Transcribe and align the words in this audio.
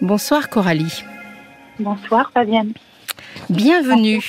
Bonsoir 0.00 0.48
Coralie. 0.48 1.02
Bonsoir 1.80 2.30
Fabienne. 2.32 2.72
Bienvenue. 3.50 4.24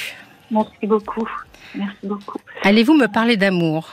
Merci 0.49 0.87
beaucoup. 0.87 1.29
Merci 1.75 2.07
beaucoup. 2.07 2.39
Allez-vous 2.63 2.95
me 2.95 3.05
parler 3.05 3.37
d'amour? 3.37 3.87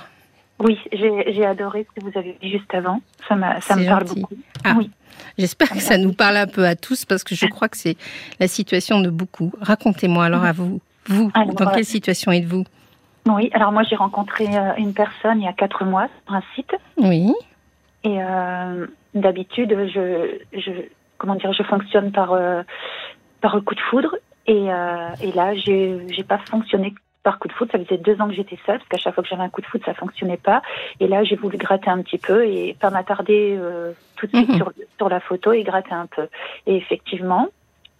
Oui, 0.59 0.79
j'ai 0.91 1.45
adoré 1.45 1.87
ce 1.87 2.01
que 2.01 2.07
vous 2.07 2.19
avez 2.19 2.39
dit 2.41 2.51
juste 2.51 2.73
avant. 2.73 3.03
Ça, 3.29 3.37
ça 3.61 3.77
me 3.77 3.85
parle 3.85 4.05
beaucoup. 4.05 4.35
Ah, 4.65 4.75
oui. 4.79 4.91
J'espère 5.37 5.69
que 5.69 5.81
ça 5.81 5.99
nous 5.99 6.15
parle 6.15 6.39
un 6.39 6.47
peu 6.47 6.65
à 6.65 6.77
tous 6.77 7.05
parce 7.05 7.23
que 7.23 7.35
je 7.35 7.45
crois 7.45 7.69
que 7.69 7.77
c'est 7.77 7.99
la 8.41 8.49
situation 8.49 9.03
de 9.03 9.11
beaucoup. 9.11 9.53
Racontez-moi 9.61 10.25
alors 10.25 10.45
à 10.45 10.53
vous. 10.53 10.81
Vous, 11.09 11.31
dans 11.59 11.71
quelle 11.73 11.85
situation 11.85 12.33
êtes-vous? 12.33 12.65
Oui, 13.27 13.51
alors 13.53 13.73
moi 13.73 13.83
j'ai 13.83 13.97
rencontré 13.97 14.47
euh, 14.47 14.73
une 14.79 14.95
personne 14.95 15.43
il 15.43 15.45
y 15.45 15.49
a 15.49 15.53
quatre 15.53 15.85
mois 15.85 16.09
sur 16.25 16.35
un 16.35 16.43
site. 16.55 16.75
Oui. 16.97 17.35
Et 18.03 18.23
euh, 18.23 18.87
d'habitude, 19.15 19.77
je, 19.93 20.39
je, 20.59 20.71
comment 21.19 21.35
dire, 21.35 21.53
je 21.53 21.63
fonctionne 21.63 22.13
par 22.13 22.33
euh, 22.33 22.63
par 23.41 23.53
coup 23.65 23.75
de 23.75 23.81
foudre. 23.81 24.17
Et, 24.47 24.73
euh, 24.73 25.09
et 25.23 25.33
là, 25.33 25.55
j'ai 25.55 25.99
j'ai 26.11 26.25
pas 26.25 26.39
fonctionné 26.39 26.95
par 27.23 27.39
coup 27.39 27.49
de 27.49 27.53
foudre. 27.53 27.73
Ça 27.73 27.79
faisait 27.79 27.99
deux 27.99 28.21
ans 28.21 28.29
que 28.29 28.35
j'étais 28.35 28.59
seule, 28.65 28.79
parce 28.79 28.89
qu'à 28.89 28.99
chaque 28.99 29.15
fois 29.15 29.23
que 29.25 29.29
j'avais 29.29 29.43
un 29.43 29.49
coup 29.49 29.61
de 29.61 29.67
foudre, 29.67 29.85
ça 29.85 29.95
fonctionnait 29.95 30.37
pas. 30.37 30.63
Et 31.01 31.09
là, 31.09 31.25
j'ai 31.25 31.37
voulu 31.37 31.59
gratter 31.59 31.91
un 31.91 32.03
petit 32.03 32.19
peu 32.19 32.47
et 32.47 32.77
pas 32.81 32.91
m'attarder 32.91 33.57
euh, 33.59 33.93
tout 34.17 34.27
de 34.27 34.37
suite 34.37 34.49
mhm. 34.51 34.57
sur, 34.57 34.73
sur 34.97 35.09
la 35.09 35.21
photo 35.21 35.53
et 35.53 35.65
gratter 35.65 35.93
un 35.93 36.07
peu. 36.07 36.29
Et 36.67 36.77
effectivement, 36.77 37.49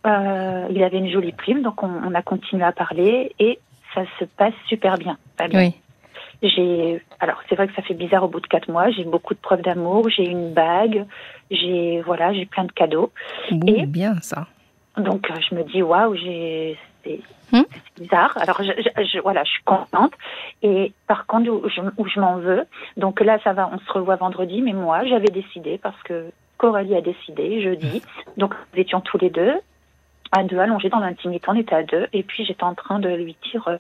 euh, 0.07 0.67
il 0.71 0.83
avait 0.85 0.99
une 0.99 1.11
jolie 1.11 1.33
prime, 1.33 1.63
donc 1.63 1.83
on, 1.83 1.91
on, 1.91 2.15
a 2.15 2.23
continué 2.23 2.63
à 2.63 2.71
parler 2.71 3.35
et 3.41 3.59
ça 3.93 4.03
se 4.21 4.25
passe 4.25 4.55
super 4.69 4.97
bien. 4.99 5.19
Pas 5.37 5.49
bien. 5.49 5.61
Oui. 5.61 5.75
J'ai, 6.43 7.03
alors 7.21 7.43
c'est 7.49 7.55
vrai 7.55 7.67
que 7.67 7.75
ça 7.75 7.83
fait 7.83 7.95
bizarre 7.95 8.25
au 8.25 8.29
bout 8.29 8.41
de 8.41 8.47
quatre 8.47 8.71
mois. 8.71 8.91
J'ai 8.91 9.05
beaucoup 9.05 9.35
de 9.35 9.39
preuves 9.39 9.63
d'amour. 9.63 10.09
J'ai 10.09 10.25
une 10.25 10.53
bague. 10.53 11.07
J'ai 11.51 12.03
voilà, 12.03 12.33
j'ai 12.33 12.47
plein 12.47 12.65
de 12.65 12.73
cadeaux. 12.73 13.11
et 13.51 13.87
bien 13.87 14.17
ça. 14.21 14.47
Donc 14.97 15.31
je 15.49 15.55
me 15.55 15.63
dis 15.65 15.83
waouh, 15.83 16.15
j'ai 16.17 16.79
c'est 17.05 17.21
hmm? 17.53 17.63
bizarre. 17.99 18.37
Alors 18.41 18.63
je, 18.63 18.73
je, 19.03 19.21
voilà, 19.21 19.45
je 19.45 19.51
suis 19.51 19.63
contente. 19.65 20.13
Et 20.63 20.93
par 21.07 21.27
contre 21.27 21.51
où 21.51 21.69
je, 21.69 21.81
où 21.97 22.07
je 22.07 22.21
m'en 22.21 22.37
veux. 22.37 22.65
Donc 22.97 23.21
là 23.21 23.39
ça 23.45 23.53
va, 23.53 23.71
on 23.73 23.79
se 23.79 23.93
revoit 23.93 24.17
vendredi. 24.17 24.61
Mais 24.63 24.73
moi 24.73 25.05
j'avais 25.07 25.29
décidé 25.29 25.79
parce 25.79 26.01
que 26.03 26.31
Coralie 26.59 26.97
a 26.97 27.01
décidé 27.01 27.63
jeudi. 27.63 28.03
Donc 28.37 28.55
nous 28.75 28.81
étions 28.81 29.01
tous 29.01 29.19
les 29.19 29.31
deux 29.31 29.55
à 30.33 30.43
deux, 30.43 30.59
allongés 30.59 30.89
dans 30.89 30.99
l'intimité, 30.99 31.45
on 31.49 31.55
était 31.55 31.75
à 31.75 31.83
deux, 31.83 32.07
et 32.13 32.23
puis 32.23 32.45
j'étais 32.45 32.65
en 32.65 32.75
train 32.75 32.99
de 32.99 33.09
lui 33.09 33.37
dire, 33.51 33.69
euh, 33.69 33.77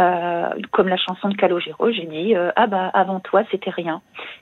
euh 0.00 0.48
comme 0.70 0.88
la 0.88 0.96
chanson 0.96 1.28
de 1.28 1.36
Calogero, 1.36 1.90
j'ai 1.90 2.06
dit, 2.06 2.34
euh, 2.34 2.50
ah 2.56 2.66
bah 2.66 2.90
avant 2.94 3.20
toi 3.20 3.42
c'était 3.50 3.70
rien. 3.70 4.00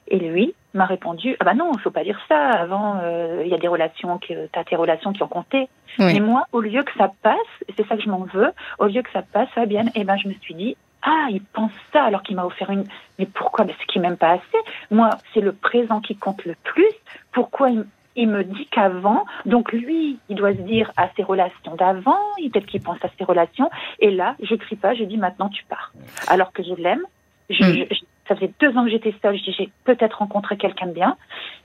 Et 0.08 0.18
lui 0.18 0.54
m'a 0.74 0.86
répondu, 0.86 1.36
ah 1.40 1.44
bah 1.44 1.54
non, 1.54 1.72
faut 1.78 1.90
pas 1.90 2.04
dire 2.04 2.20
ça, 2.28 2.50
avant 2.50 2.98
euh, 3.02 3.42
il 3.44 3.50
y 3.50 3.54
a 3.54 3.58
des 3.58 3.68
relations, 3.68 4.18
que 4.18 4.46
t'as 4.48 4.64
tes 4.64 4.76
relations 4.76 5.12
qui 5.12 5.22
ont 5.22 5.28
compté. 5.28 5.68
Mais 5.98 6.20
moi, 6.20 6.44
au 6.52 6.60
lieu 6.60 6.82
que 6.84 6.92
ça 6.96 7.10
passe, 7.22 7.36
c'est 7.76 7.86
ça 7.86 7.96
que 7.96 8.02
je 8.02 8.08
m'en 8.08 8.20
veux, 8.20 8.52
au 8.78 8.86
lieu 8.86 9.02
que 9.02 9.10
ça 9.12 9.22
passe, 9.22 9.48
Fabienne, 9.50 9.88
et 9.88 10.02
eh 10.02 10.04
ben 10.04 10.16
je 10.16 10.28
me 10.28 10.34
suis 10.34 10.54
dit, 10.54 10.76
ah, 11.02 11.28
il 11.30 11.42
pense 11.42 11.72
ça 11.92 12.04
alors 12.04 12.22
qu'il 12.22 12.36
m'a 12.36 12.44
offert 12.44 12.70
une. 12.70 12.84
Mais 13.18 13.26
pourquoi? 13.26 13.64
Parce 13.64 13.78
qu'il 13.86 14.02
m'aime 14.02 14.16
pas 14.16 14.32
assez. 14.32 14.58
Moi, 14.90 15.10
c'est 15.32 15.40
le 15.40 15.52
présent 15.52 16.00
qui 16.00 16.16
compte 16.16 16.44
le 16.44 16.54
plus. 16.62 16.90
Pourquoi 17.32 17.70
il 17.70 17.84
il 18.16 18.28
me 18.28 18.44
dit 18.44 18.66
qu'avant, 18.70 19.24
donc 19.46 19.72
lui, 19.72 20.18
il 20.28 20.36
doit 20.36 20.52
se 20.52 20.60
dire 20.60 20.92
à 20.96 21.08
ses 21.16 21.22
relations 21.22 21.74
d'avant, 21.76 22.18
peut-être 22.36 22.66
qu'il 22.66 22.82
pense 22.82 22.98
à 23.02 23.08
ses 23.18 23.24
relations, 23.24 23.70
et 24.00 24.10
là, 24.10 24.36
je 24.42 24.54
crie 24.54 24.76
pas, 24.76 24.94
je 24.94 25.04
dis 25.04 25.16
maintenant 25.16 25.48
tu 25.48 25.64
pars. 25.64 25.92
Alors 26.28 26.52
que 26.52 26.62
je 26.62 26.74
l'aime, 26.74 27.02
je, 27.48 27.64
hmm. 27.64 27.86
Ça 28.28 28.36
faisait 28.36 28.52
deux 28.60 28.76
ans 28.76 28.84
que 28.84 28.90
j'étais 28.90 29.14
seule, 29.22 29.36
je 29.36 29.44
dis 29.44 29.54
j'ai 29.56 29.70
peut-être 29.84 30.18
rencontré 30.18 30.56
quelqu'un 30.56 30.86
de 30.86 30.92
bien, 30.92 31.16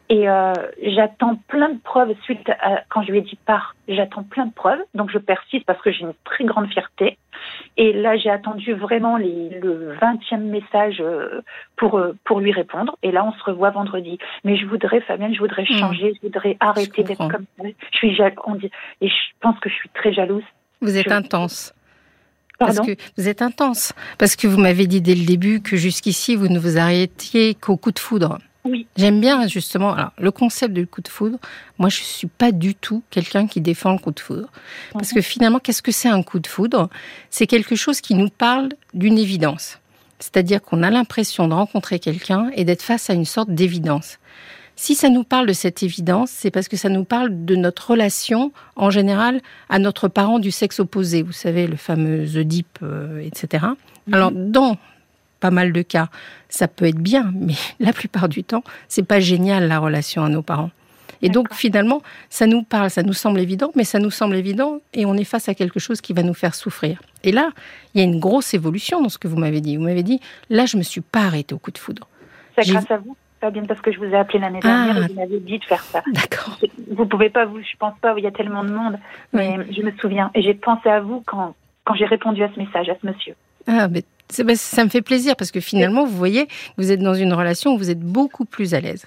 et 0.08 0.30
euh, 0.30 0.54
j'attends 0.84 1.36
plein 1.48 1.70
de 1.70 1.80
preuves 1.80 2.14
suite 2.24 2.48
à 2.60 2.84
quand 2.90 3.02
je 3.02 3.12
lui 3.12 3.20
ai 3.20 3.22
dit 3.22 3.38
pars, 3.46 3.76
j'attends 3.88 4.24
plein 4.24 4.46
de 4.46 4.54
preuves, 4.54 4.80
donc 4.94 5.10
je 5.10 5.18
persiste 5.18 5.66
parce 5.66 5.82
que 5.82 5.92
j'ai 5.92 6.02
une 6.02 6.14
très 6.24 6.44
grande 6.44 6.68
fierté. 6.68 7.18
Et 7.78 7.92
là, 7.92 8.16
j'ai 8.16 8.30
attendu 8.30 8.74
vraiment 8.74 9.18
les, 9.18 9.50
le 9.62 9.96
20e 9.96 10.38
message 10.38 10.98
euh, 11.02 11.42
pour, 11.76 11.98
euh, 11.98 12.16
pour 12.24 12.40
lui 12.40 12.52
répondre. 12.52 12.98
Et 13.04 13.12
là, 13.12 13.26
on 13.26 13.34
se 13.34 13.44
revoit 13.44 13.72
vendredi. 13.72 14.18
Mais 14.44 14.58
je 14.58 14.66
voudrais, 14.66 15.02
Fabienne, 15.02 15.34
je 15.34 15.40
voudrais 15.40 15.64
hmm. 15.64 15.78
changer, 15.80 16.14
je 16.16 16.28
voudrais 16.28 16.56
arrêter 16.60 17.04
d'être 17.04 17.28
comme 17.28 17.46
ça. 17.58 17.64
Je 17.92 17.98
suis 17.98 18.16
dit, 18.16 18.72
et 19.02 19.08
je 19.10 19.16
pense 19.42 19.60
que 19.60 19.70
je 19.70 19.76
suis 19.76 19.90
très 19.90 20.14
jalouse. 20.14 20.44
Vous 20.82 20.98
êtes 20.98 21.12
intense. 21.12 21.74
Parce 22.60 22.80
que 22.80 22.96
vous 23.18 23.28
êtes 23.28 23.42
intense. 23.42 23.94
Parce 24.18 24.36
que 24.36 24.48
vous 24.48 24.58
m'avez 24.58 24.88
dit 24.88 25.02
dès 25.02 25.16
le 25.16 25.26
début 25.26 25.62
que 25.62 25.76
jusqu'ici, 25.78 26.36
vous 26.36 26.48
ne 26.48 26.60
vous 26.60 26.78
arrêtiez 26.78 27.56
qu'au 27.56 27.78
coup 27.78 27.92
de 27.92 28.00
foudre. 28.00 28.40
Oui. 28.66 28.88
J'aime 28.98 29.22
bien 29.22 29.48
justement 29.48 29.94
alors, 29.94 30.12
le 30.18 30.32
concept 30.32 30.74
du 30.74 30.88
coup 30.88 31.02
de 31.02 31.08
foudre. 31.08 31.38
Moi, 31.78 31.90
je 31.90 32.02
suis 32.02 32.28
pas 32.28 32.52
du 32.52 32.74
tout 32.74 33.04
quelqu'un 33.12 33.46
qui 33.46 33.62
défend 33.62 33.94
le 33.94 34.00
coup 34.00 34.12
de 34.12 34.20
foudre. 34.20 34.50
Parce 34.94 35.14
que 35.14 35.22
finalement, 35.22 35.60
qu'est-ce 35.60 35.84
que 35.84 35.92
c'est 35.92 36.10
un 36.10 36.24
coup 36.24 36.40
de 36.40 36.48
foudre? 36.48 36.90
C'est 37.30 37.46
quelque 37.46 37.76
chose 37.76 38.02
qui 38.02 38.16
nous 38.16 38.30
parle 38.30 38.70
d'une 38.96 39.20
évidence. 39.20 39.80
C'est-à-dire 40.20 40.62
qu'on 40.62 40.82
a 40.82 40.90
l'impression 40.90 41.48
de 41.48 41.54
rencontrer 41.54 42.00
quelqu'un 42.00 42.50
et 42.56 42.66
d'être 42.66 42.82
face 42.82 43.10
à 43.10 43.14
une 43.14 43.26
sorte 43.26 43.52
d'évidence. 43.52 44.18
Si 44.76 44.94
ça 44.94 45.10
nous 45.10 45.24
parle 45.24 45.48
de 45.48 45.54
cette 45.54 45.84
évidence, 45.84 46.30
c'est 46.32 46.52
parce 46.52 46.68
que 46.68 46.76
ça 46.76 46.90
nous 46.90 47.06
parle 47.06 47.46
de 47.46 47.56
notre 47.56 47.92
relation, 47.92 48.52
en 48.76 48.90
général, 48.90 49.42
à 49.70 49.80
notre 49.80 50.10
parent 50.10 50.38
du 50.38 50.52
sexe 50.52 50.80
opposé. 50.80 51.24
Vous 51.24 51.32
savez, 51.32 51.66
le 51.66 51.78
fameux 51.78 52.38
Oedipe, 52.38 52.80
euh, 52.84 53.22
etc. 53.22 53.66
Mhm. 54.08 54.14
Alors, 54.14 54.32
dans 54.32 54.78
pas 55.40 55.52
mal 55.52 55.72
de 55.72 55.82
cas, 55.82 56.10
ça 56.50 56.68
peut 56.68 56.86
être 56.86 57.00
bien, 57.00 57.32
mais 57.36 57.54
la 57.80 57.94
plupart 57.94 58.28
du 58.28 58.44
temps, 58.44 58.64
c'est 58.90 59.04
pas 59.04 59.20
génial 59.20 59.68
la 59.68 59.80
relation 59.80 60.24
à 60.24 60.30
nos 60.30 60.42
parents. 60.42 60.72
Et 61.22 61.30
donc 61.30 61.54
finalement, 61.54 62.02
ça 62.30 62.46
nous 62.46 62.62
parle, 62.62 62.90
ça 62.90 63.02
nous 63.02 63.14
semble 63.14 63.40
évident, 63.40 63.72
mais 63.74 63.86
ça 63.86 64.00
nous 64.00 64.12
semble 64.12 64.36
évident 64.36 64.82
et 64.94 65.06
on 65.06 65.16
est 65.16 65.24
face 65.24 65.48
à 65.48 65.56
quelque 65.56 65.80
chose 65.80 66.02
qui 66.02 66.14
va 66.14 66.24
nous 66.24 66.34
faire 66.34 66.54
souffrir. 66.54 67.02
Et 67.24 67.32
là, 67.32 67.52
il 67.94 68.00
y 68.00 68.02
a 68.02 68.04
une 68.04 68.20
grosse 68.20 68.54
évolution 68.54 69.02
dans 69.02 69.10
ce 69.10 69.18
que 69.18 69.28
vous 69.28 69.38
m'avez 69.38 69.62
dit. 69.62 69.78
Vous 69.78 69.84
m'avez 69.84 70.04
dit, 70.04 70.20
là, 70.50 70.66
je 70.66 70.78
me 70.78 70.84
suis 70.84 71.02
pas 71.02 71.22
arrêtée 71.22 71.56
au 71.56 71.58
coup 71.58 71.72
de 71.72 71.78
foudre. 71.78 72.08
C'est 72.58 72.70
grâce 72.70 72.92
à 72.92 72.98
vous 72.98 73.16
bien 73.52 73.66
parce 73.66 73.82
que 73.82 73.92
je 73.92 74.00
vous 74.00 74.06
ai 74.06 74.16
appelé 74.16 74.40
l'année 74.40 74.60
dernière 74.60 74.98
et 74.98 75.02
ah. 75.04 75.08
vous 75.08 75.14
m'avez 75.14 75.40
dit 75.40 75.60
de 75.60 75.64
faire 75.64 75.82
ça. 75.82 76.04
D'accord. 76.12 76.58
Vous 76.92 77.06
pouvez 77.06 77.30
pas, 77.30 77.46
vous, 77.46 77.60
je 77.60 77.78
pense 77.78 77.98
pas, 78.00 78.14
il 78.18 78.24
y 78.24 78.28
a 78.28 78.32
tellement 78.32 78.64
de 78.64 78.72
monde, 78.72 78.98
mais 79.34 79.58
je 79.72 79.82
me 79.82 79.92
souviens 80.00 80.32
et 80.36 80.42
j'ai 80.42 80.54
pensé 80.54 80.90
à 80.90 81.00
vous 81.00 81.24
quand, 81.26 81.56
quand 81.84 81.96
j'ai 81.96 82.06
répondu 82.06 82.44
à 82.44 82.50
ce 82.54 82.60
message, 82.60 82.90
à 82.90 82.96
ce 83.02 83.06
monsieur. 83.08 83.36
Ah, 83.68 83.88
mais 83.88 84.04
bah, 84.44 84.56
ça 84.56 84.84
me 84.84 84.90
fait 84.90 85.02
plaisir 85.02 85.36
parce 85.36 85.52
que 85.52 85.60
finalement, 85.60 86.06
vous 86.06 86.16
voyez, 86.16 86.48
vous 86.78 86.92
êtes 86.92 87.02
dans 87.02 87.14
une 87.14 87.34
relation 87.34 87.74
où 87.74 87.78
vous 87.78 87.90
êtes 87.92 88.00
beaucoup 88.00 88.46
plus 88.46 88.74
à 88.74 88.80
l'aise. 88.80 89.06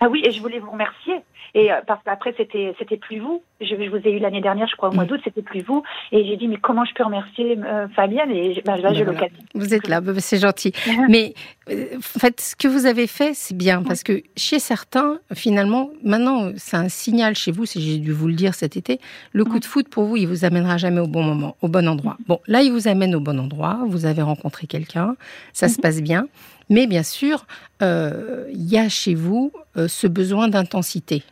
Ah 0.00 0.08
oui, 0.08 0.22
et 0.24 0.32
je 0.32 0.40
voulais 0.40 0.58
vous 0.58 0.70
remercier. 0.70 1.14
Et 1.54 1.70
euh, 1.70 1.76
parce 1.86 2.02
qu'après, 2.02 2.34
c'était, 2.36 2.74
c'était 2.78 2.96
plus 2.96 3.18
vous. 3.18 3.42
Je, 3.60 3.74
vous 3.74 3.96
ai 3.96 4.12
eu 4.12 4.18
l'année 4.18 4.40
dernière, 4.40 4.66
je 4.68 4.76
crois, 4.76 4.88
au 4.88 4.92
mois 4.92 5.04
mm. 5.04 5.08
d'août, 5.08 5.20
c'était 5.22 5.42
plus 5.42 5.60
vous. 5.60 5.82
Et 6.10 6.24
j'ai 6.24 6.36
dit, 6.36 6.48
mais 6.48 6.56
comment 6.56 6.84
je 6.84 6.94
peux 6.94 7.04
remercier 7.04 7.58
euh, 7.58 7.88
Fabienne? 7.88 8.30
Et 8.30 8.62
bah, 8.64 8.78
là, 8.78 8.94
j'ai 8.94 9.04
l'occasion. 9.04 9.36
Vous 9.54 9.74
êtes 9.74 9.86
là, 9.86 10.00
bah, 10.00 10.12
c'est 10.18 10.38
gentil. 10.38 10.72
mais 11.10 11.34
euh, 11.68 11.96
en 11.98 12.18
fait, 12.18 12.40
ce 12.40 12.56
que 12.56 12.68
vous 12.68 12.86
avez 12.86 13.06
fait, 13.06 13.32
c'est 13.34 13.56
bien. 13.56 13.82
Parce 13.82 14.02
que 14.02 14.22
chez 14.34 14.58
certains, 14.58 15.18
finalement, 15.34 15.90
maintenant, 16.02 16.52
c'est 16.56 16.78
un 16.78 16.88
signal 16.88 17.36
chez 17.36 17.52
vous, 17.52 17.66
si 17.66 17.82
j'ai 17.82 17.98
dû 17.98 18.12
vous 18.12 18.28
le 18.28 18.34
dire 18.34 18.54
cet 18.54 18.78
été, 18.78 18.98
le 19.32 19.44
coup 19.44 19.58
de 19.58 19.66
foot, 19.66 19.88
pour 19.88 20.04
vous, 20.04 20.16
il 20.16 20.26
vous 20.26 20.46
amènera 20.46 20.78
jamais 20.78 21.00
au 21.00 21.06
bon 21.06 21.22
moment, 21.22 21.56
au 21.60 21.68
bon 21.68 21.86
endroit. 21.86 22.16
Bon, 22.26 22.40
là, 22.46 22.62
il 22.62 22.72
vous 22.72 22.88
amène 22.88 23.14
au 23.14 23.20
bon 23.20 23.38
endroit. 23.38 23.80
Vous 23.86 24.06
avez 24.06 24.22
rencontré 24.22 24.66
quelqu'un. 24.66 25.16
Ça 25.52 25.68
se 25.68 25.76
mhm. 25.76 25.82
passe 25.82 26.00
bien. 26.00 26.28
Mais 26.70 26.86
bien 26.86 27.02
sûr, 27.02 27.44
il 27.82 28.46
y 28.54 28.78
a 28.78 28.88
chez 28.88 29.14
vous 29.14 29.52
ce 29.76 30.06
besoin 30.06 30.48
d'intensité. 30.48 31.22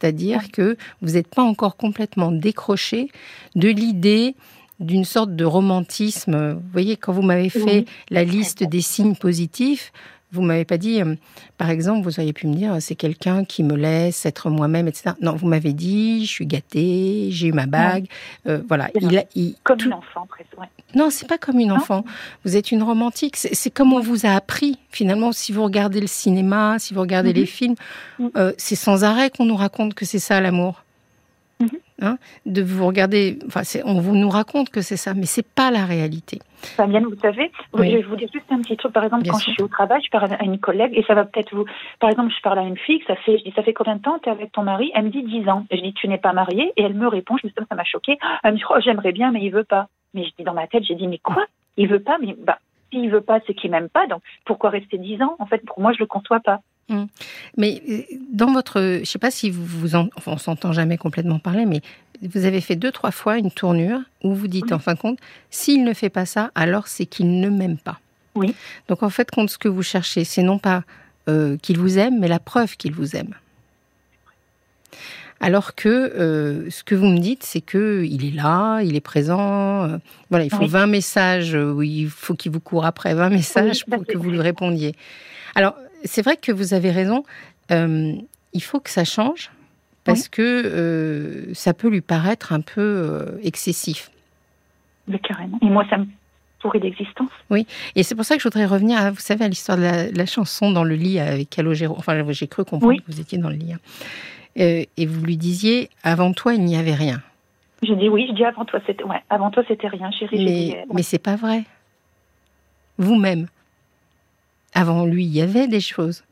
C'est-à-dire 0.00 0.50
que 0.52 0.76
vous 1.02 1.12
n'êtes 1.12 1.28
pas 1.28 1.42
encore 1.42 1.76
complètement 1.76 2.30
décroché 2.30 3.10
de 3.54 3.68
l'idée 3.68 4.34
d'une 4.80 5.04
sorte 5.04 5.34
de 5.34 5.44
romantisme. 5.44 6.52
Vous 6.52 6.72
voyez, 6.72 6.96
quand 6.96 7.12
vous 7.12 7.22
m'avez 7.22 7.48
fait 7.48 7.84
la 8.10 8.24
liste 8.24 8.62
des 8.62 8.80
signes 8.80 9.16
positifs, 9.16 9.92
vous 10.32 10.42
m'avez 10.42 10.64
pas 10.64 10.78
dit, 10.78 11.00
euh, 11.02 11.14
par 11.56 11.70
exemple, 11.70 12.04
vous 12.04 12.20
auriez 12.20 12.32
pu 12.32 12.46
me 12.46 12.54
dire, 12.54 12.76
c'est 12.80 12.94
quelqu'un 12.94 13.44
qui 13.44 13.62
me 13.62 13.74
laisse 13.74 14.26
être 14.26 14.50
moi-même, 14.50 14.88
etc. 14.88 15.10
Non, 15.20 15.34
vous 15.34 15.48
m'avez 15.48 15.72
dit, 15.72 16.26
je 16.26 16.30
suis 16.30 16.46
gâtée, 16.46 17.28
j'ai 17.30 17.48
eu 17.48 17.52
ma 17.52 17.66
bague, 17.66 18.06
euh, 18.46 18.60
voilà. 18.68 18.90
Il, 18.94 19.24
il, 19.34 19.54
comme 19.62 19.80
une 19.80 19.94
enfant, 19.94 20.26
presque. 20.28 20.58
Ouais. 20.58 20.66
Non, 20.94 21.10
c'est 21.10 21.26
pas 21.26 21.38
comme 21.38 21.58
une 21.58 21.72
enfant. 21.72 22.04
Vous 22.44 22.56
êtes 22.56 22.72
une 22.72 22.82
romantique. 22.82 23.36
C'est 23.36 23.70
comme 23.70 23.92
on 23.92 24.00
vous 24.00 24.26
a 24.26 24.30
appris. 24.30 24.78
Finalement, 24.90 25.32
si 25.32 25.52
vous 25.52 25.62
regardez 25.62 26.00
le 26.00 26.06
cinéma, 26.06 26.78
si 26.78 26.94
vous 26.94 27.00
regardez 27.00 27.32
les 27.32 27.42
mhm. 27.42 27.46
films, 27.46 27.74
mhm. 28.18 28.30
euh, 28.36 28.52
c'est 28.56 28.74
sans 28.74 29.04
arrêt 29.04 29.30
qu'on 29.30 29.44
nous 29.44 29.56
raconte 29.56 29.94
que 29.94 30.04
c'est 30.04 30.18
ça 30.18 30.40
l'amour. 30.40 30.84
Hein 32.00 32.16
de 32.46 32.62
vous 32.62 32.86
regarder, 32.86 33.40
enfin, 33.46 33.62
on 33.84 34.00
vous 34.00 34.14
nous 34.14 34.28
raconte 34.28 34.70
que 34.70 34.82
c'est 34.82 34.96
ça, 34.96 35.14
mais 35.14 35.26
c'est 35.26 35.46
pas 35.46 35.72
la 35.72 35.84
réalité. 35.84 36.38
Fabienne, 36.76 37.04
vous 37.04 37.18
savez, 37.20 37.50
je 37.74 37.82
vais 37.82 38.02
vous 38.02 38.14
dire 38.14 38.28
juste 38.32 38.46
un 38.50 38.60
petit 38.60 38.76
truc. 38.76 38.92
Par 38.92 39.02
exemple, 39.02 39.26
quand 39.28 39.38
je 39.38 39.50
suis 39.50 39.62
au 39.62 39.68
travail, 39.68 40.00
je 40.04 40.10
parle 40.10 40.32
à 40.32 40.44
une 40.44 40.58
collègue 40.60 40.92
et 40.94 41.02
ça 41.02 41.14
va 41.14 41.24
peut-être 41.24 41.52
vous. 41.52 41.64
Par 41.98 42.10
exemple, 42.10 42.32
je 42.36 42.40
parle 42.40 42.60
à 42.60 42.62
une 42.62 42.76
fille, 42.76 43.02
ça 43.08 43.16
fait, 43.16 43.38
je 43.38 43.44
dis, 43.44 43.52
ça 43.56 43.64
fait 43.64 43.72
combien 43.72 43.96
de 43.96 44.02
temps 44.02 44.18
tu 44.22 44.28
es 44.28 44.32
avec 44.32 44.52
ton 44.52 44.62
mari? 44.62 44.92
Elle 44.94 45.06
me 45.06 45.10
dit 45.10 45.24
10 45.24 45.48
ans. 45.48 45.66
Je 45.72 45.80
dis, 45.80 45.92
tu 45.92 46.06
n'es 46.06 46.18
pas 46.18 46.32
mariée? 46.32 46.72
Et 46.76 46.82
elle 46.84 46.94
me 46.94 47.08
répond, 47.08 47.36
je 47.36 47.48
me 47.48 47.52
ça 47.52 47.74
m'a 47.74 47.84
choquée. 47.84 48.16
Elle 48.44 48.52
me 48.52 48.58
dit, 48.58 48.64
oh, 48.70 48.76
j'aimerais 48.78 49.12
bien, 49.12 49.32
mais 49.32 49.40
il 49.42 49.50
veut 49.50 49.64
pas. 49.64 49.88
Mais 50.14 50.24
je 50.24 50.30
dis 50.38 50.44
dans 50.44 50.54
ma 50.54 50.68
tête, 50.68 50.84
j'ai 50.84 50.94
dit, 50.94 51.08
mais 51.08 51.18
quoi? 51.18 51.46
Il 51.76 51.88
veut 51.88 52.00
pas, 52.00 52.18
mais 52.20 52.36
bah, 52.38 52.58
s'il 52.92 53.10
veut 53.10 53.20
pas, 53.20 53.40
c'est 53.46 53.54
qu'il 53.54 53.72
m'aime 53.72 53.88
pas. 53.88 54.06
Donc, 54.06 54.22
pourquoi 54.44 54.70
rester 54.70 54.98
10 54.98 55.22
ans? 55.22 55.36
En 55.40 55.46
fait, 55.46 55.64
pour 55.64 55.80
moi, 55.80 55.92
je 55.92 55.98
le 55.98 56.06
conçois 56.06 56.40
pas. 56.40 56.60
Mmh. 56.88 57.04
Mais 57.56 57.82
euh, 57.88 58.02
dans 58.32 58.52
votre, 58.52 58.80
je 58.80 59.00
ne 59.00 59.04
sais 59.04 59.18
pas 59.18 59.30
si 59.30 59.50
vous 59.50 59.64
vous 59.64 59.94
en, 59.94 60.08
enfin, 60.16 60.32
on 60.32 60.38
s'entend 60.38 60.72
jamais 60.72 60.96
complètement 60.96 61.38
parler, 61.38 61.66
mais 61.66 61.82
vous 62.22 62.44
avez 62.44 62.60
fait 62.60 62.76
deux 62.76 62.90
trois 62.90 63.10
fois 63.10 63.38
une 63.38 63.50
tournure 63.50 64.00
où 64.24 64.34
vous 64.34 64.48
dites 64.48 64.72
en 64.72 64.78
fin 64.78 64.94
de 64.94 64.98
compte, 64.98 65.18
s'il 65.50 65.84
ne 65.84 65.92
fait 65.94 66.08
pas 66.08 66.26
ça, 66.26 66.50
alors 66.54 66.88
c'est 66.88 67.06
qu'il 67.06 67.40
ne 67.40 67.48
m'aime 67.48 67.78
pas. 67.78 68.00
Oui. 68.34 68.54
Donc 68.88 69.02
en 69.02 69.10
fait, 69.10 69.30
compte 69.30 69.50
ce 69.50 69.58
que 69.58 69.68
vous 69.68 69.82
cherchez, 69.82 70.24
c'est 70.24 70.42
non 70.42 70.58
pas 70.58 70.82
euh, 71.28 71.56
qu'il 71.60 71.78
vous 71.78 71.98
aime, 71.98 72.18
mais 72.18 72.28
la 72.28 72.38
preuve 72.38 72.76
qu'il 72.76 72.92
vous 72.92 73.14
aime. 73.16 73.34
Alors 75.40 75.76
que 75.76 75.88
euh, 75.88 76.68
ce 76.68 76.82
que 76.82 76.96
vous 76.96 77.06
me 77.06 77.18
dites, 77.18 77.44
c'est 77.44 77.60
que 77.60 78.04
il 78.04 78.26
est 78.26 78.34
là, 78.34 78.80
il 78.80 78.96
est 78.96 79.00
présent. 79.00 79.84
euh, 79.84 79.98
voilà, 80.30 80.44
il 80.44 80.50
faut 80.50 80.62
Oui. 80.62 80.68
20 80.68 80.86
messages, 80.88 81.56
il 81.82 82.08
faut 82.08 82.34
qu'il 82.34 82.50
vous 82.50 82.60
court 82.60 82.84
après 82.84 83.14
20 83.14 83.28
messages 83.30 83.84
pour 83.86 84.04
que 84.04 84.16
vous 84.16 84.30
lui 84.30 84.40
répondiez. 84.40 84.94
Alors, 85.54 85.76
c'est 86.04 86.22
vrai 86.22 86.36
que 86.36 86.52
vous 86.52 86.74
avez 86.74 86.90
raison. 86.90 87.24
euh, 87.70 88.12
il 88.54 88.62
faut 88.62 88.80
que 88.80 88.90
ça 88.90 89.04
change 89.04 89.50
parce 90.04 90.28
que 90.28 90.42
euh, 90.42 91.52
ça 91.54 91.74
peut 91.74 91.88
lui 91.88 92.00
paraître 92.00 92.52
un 92.54 92.62
peu 92.62 92.80
euh, 92.80 93.38
excessif. 93.42 94.10
Mais 95.06 95.18
carrément. 95.18 95.58
Et 95.60 95.66
moi, 95.66 95.84
ça 95.90 95.98
me 95.98 96.06
pourrit 96.60 96.80
d'existence. 96.80 97.28
Et 97.94 98.02
c'est 98.02 98.14
pour 98.14 98.24
ça 98.24 98.34
que 98.36 98.40
je 98.42 98.48
voudrais 98.48 98.64
revenir, 98.66 98.98
à, 98.98 99.10
vous 99.10 99.20
savez, 99.20 99.44
à 99.44 99.48
l'histoire 99.48 99.76
de 99.76 99.82
la, 99.82 100.10
la 100.10 100.26
chanson 100.26 100.70
dans 100.72 100.82
le 100.84 100.94
lit 100.94 101.18
avec 101.20 101.50
Calogero. 101.50 101.94
Enfin, 101.98 102.24
j'ai 102.30 102.48
cru 102.48 102.64
comprendre 102.64 102.94
Oui. 102.94 103.00
que 103.02 103.12
vous 103.12 103.20
étiez 103.20 103.36
dans 103.38 103.50
le 103.50 103.56
lit. 103.56 103.74
hein. 103.74 103.78
Euh, 104.58 104.84
et 104.96 105.06
vous 105.06 105.22
lui 105.24 105.36
disiez, 105.36 105.90
avant 106.02 106.32
toi, 106.32 106.54
il 106.54 106.64
n'y 106.64 106.76
avait 106.76 106.94
rien. 106.94 107.22
Je 107.82 107.92
dis 107.92 108.08
oui, 108.08 108.26
je 108.28 108.34
dis 108.34 108.44
avant 108.44 108.64
toi, 108.64 108.80
c'était 108.86 109.04
ouais, 109.04 109.22
avant 109.30 109.50
toi, 109.50 109.62
c'était 109.68 109.86
rien, 109.88 110.10
chérie. 110.10 110.38
J'ai 110.38 110.44
dit, 110.46 110.70
Mais, 110.74 110.78
euh, 110.80 110.84
mais 110.94 111.02
c'est 111.02 111.18
pas 111.18 111.36
vrai. 111.36 111.64
Vous-même. 112.98 113.46
Avant 114.74 115.04
lui, 115.06 115.24
il 115.24 115.34
y 115.34 115.40
avait 115.40 115.66
des 115.66 115.80
choses. 115.80 116.24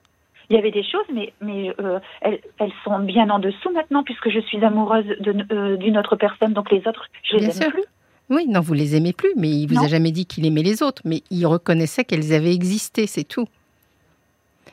Il 0.48 0.56
y 0.56 0.58
avait 0.58 0.70
des 0.70 0.84
choses, 0.84 1.06
mais, 1.12 1.32
mais 1.40 1.74
euh, 1.80 1.98
elles, 2.20 2.40
elles 2.58 2.72
sont 2.84 3.00
bien 3.00 3.28
en 3.30 3.40
dessous 3.40 3.70
maintenant, 3.72 4.04
puisque 4.04 4.30
je 4.30 4.38
suis 4.40 4.64
amoureuse 4.64 5.06
euh, 5.50 5.76
d'une 5.76 5.98
autre 5.98 6.14
personne, 6.14 6.52
donc 6.52 6.70
les 6.70 6.86
autres, 6.86 7.06
je 7.24 7.34
les 7.34 7.40
Bien 7.40 7.50
aime 7.50 7.62
sûr. 7.62 7.70
plus. 7.72 7.84
Oui, 8.28 8.46
non, 8.48 8.60
vous 8.60 8.74
les 8.74 8.96
aimez 8.96 9.12
plus, 9.12 9.32
mais 9.36 9.50
il 9.50 9.66
vous 9.66 9.84
a 9.84 9.88
jamais 9.88 10.10
dit 10.10 10.26
qu'il 10.26 10.46
aimait 10.46 10.62
les 10.62 10.82
autres, 10.82 11.02
mais 11.04 11.22
il 11.30 11.46
reconnaissait 11.46 12.04
qu'elles 12.04 12.32
avaient 12.32 12.54
existé, 12.54 13.06
c'est 13.06 13.24
tout. 13.24 13.46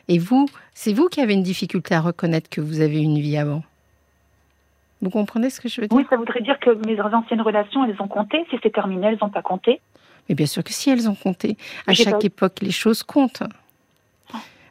Et 0.07 0.17
vous, 0.17 0.47
c'est 0.73 0.93
vous 0.93 1.07
qui 1.07 1.21
avez 1.21 1.33
une 1.33 1.43
difficulté 1.43 1.93
à 1.95 2.01
reconnaître 2.01 2.49
que 2.49 2.61
vous 2.61 2.81
avez 2.81 2.99
une 2.99 3.19
vie 3.19 3.37
avant. 3.37 3.63
Vous 5.01 5.09
comprenez 5.09 5.49
ce 5.49 5.61
que 5.61 5.69
je 5.69 5.81
veux 5.81 5.87
dire? 5.87 5.97
Oui, 5.97 6.05
ça 6.09 6.17
voudrait 6.17 6.41
dire 6.41 6.59
que 6.59 6.71
mes 6.87 6.99
anciennes 6.99 7.41
relations, 7.41 7.85
elles 7.85 8.01
ont 8.01 8.07
compté. 8.07 8.43
Si 8.49 8.57
c'est 8.63 8.73
terminé, 8.73 9.07
elles 9.07 9.17
n'ont 9.21 9.29
pas 9.29 9.41
compté. 9.41 9.81
Mais 10.29 10.35
bien 10.35 10.45
sûr 10.45 10.63
que 10.63 10.71
si 10.73 10.89
elles 10.89 11.09
ont 11.09 11.15
compté. 11.15 11.57
À 11.87 11.93
chaque 11.93 12.19
pas- 12.19 12.25
époque, 12.25 12.57
les 12.61 12.71
choses 12.71 13.03
comptent. 13.03 13.43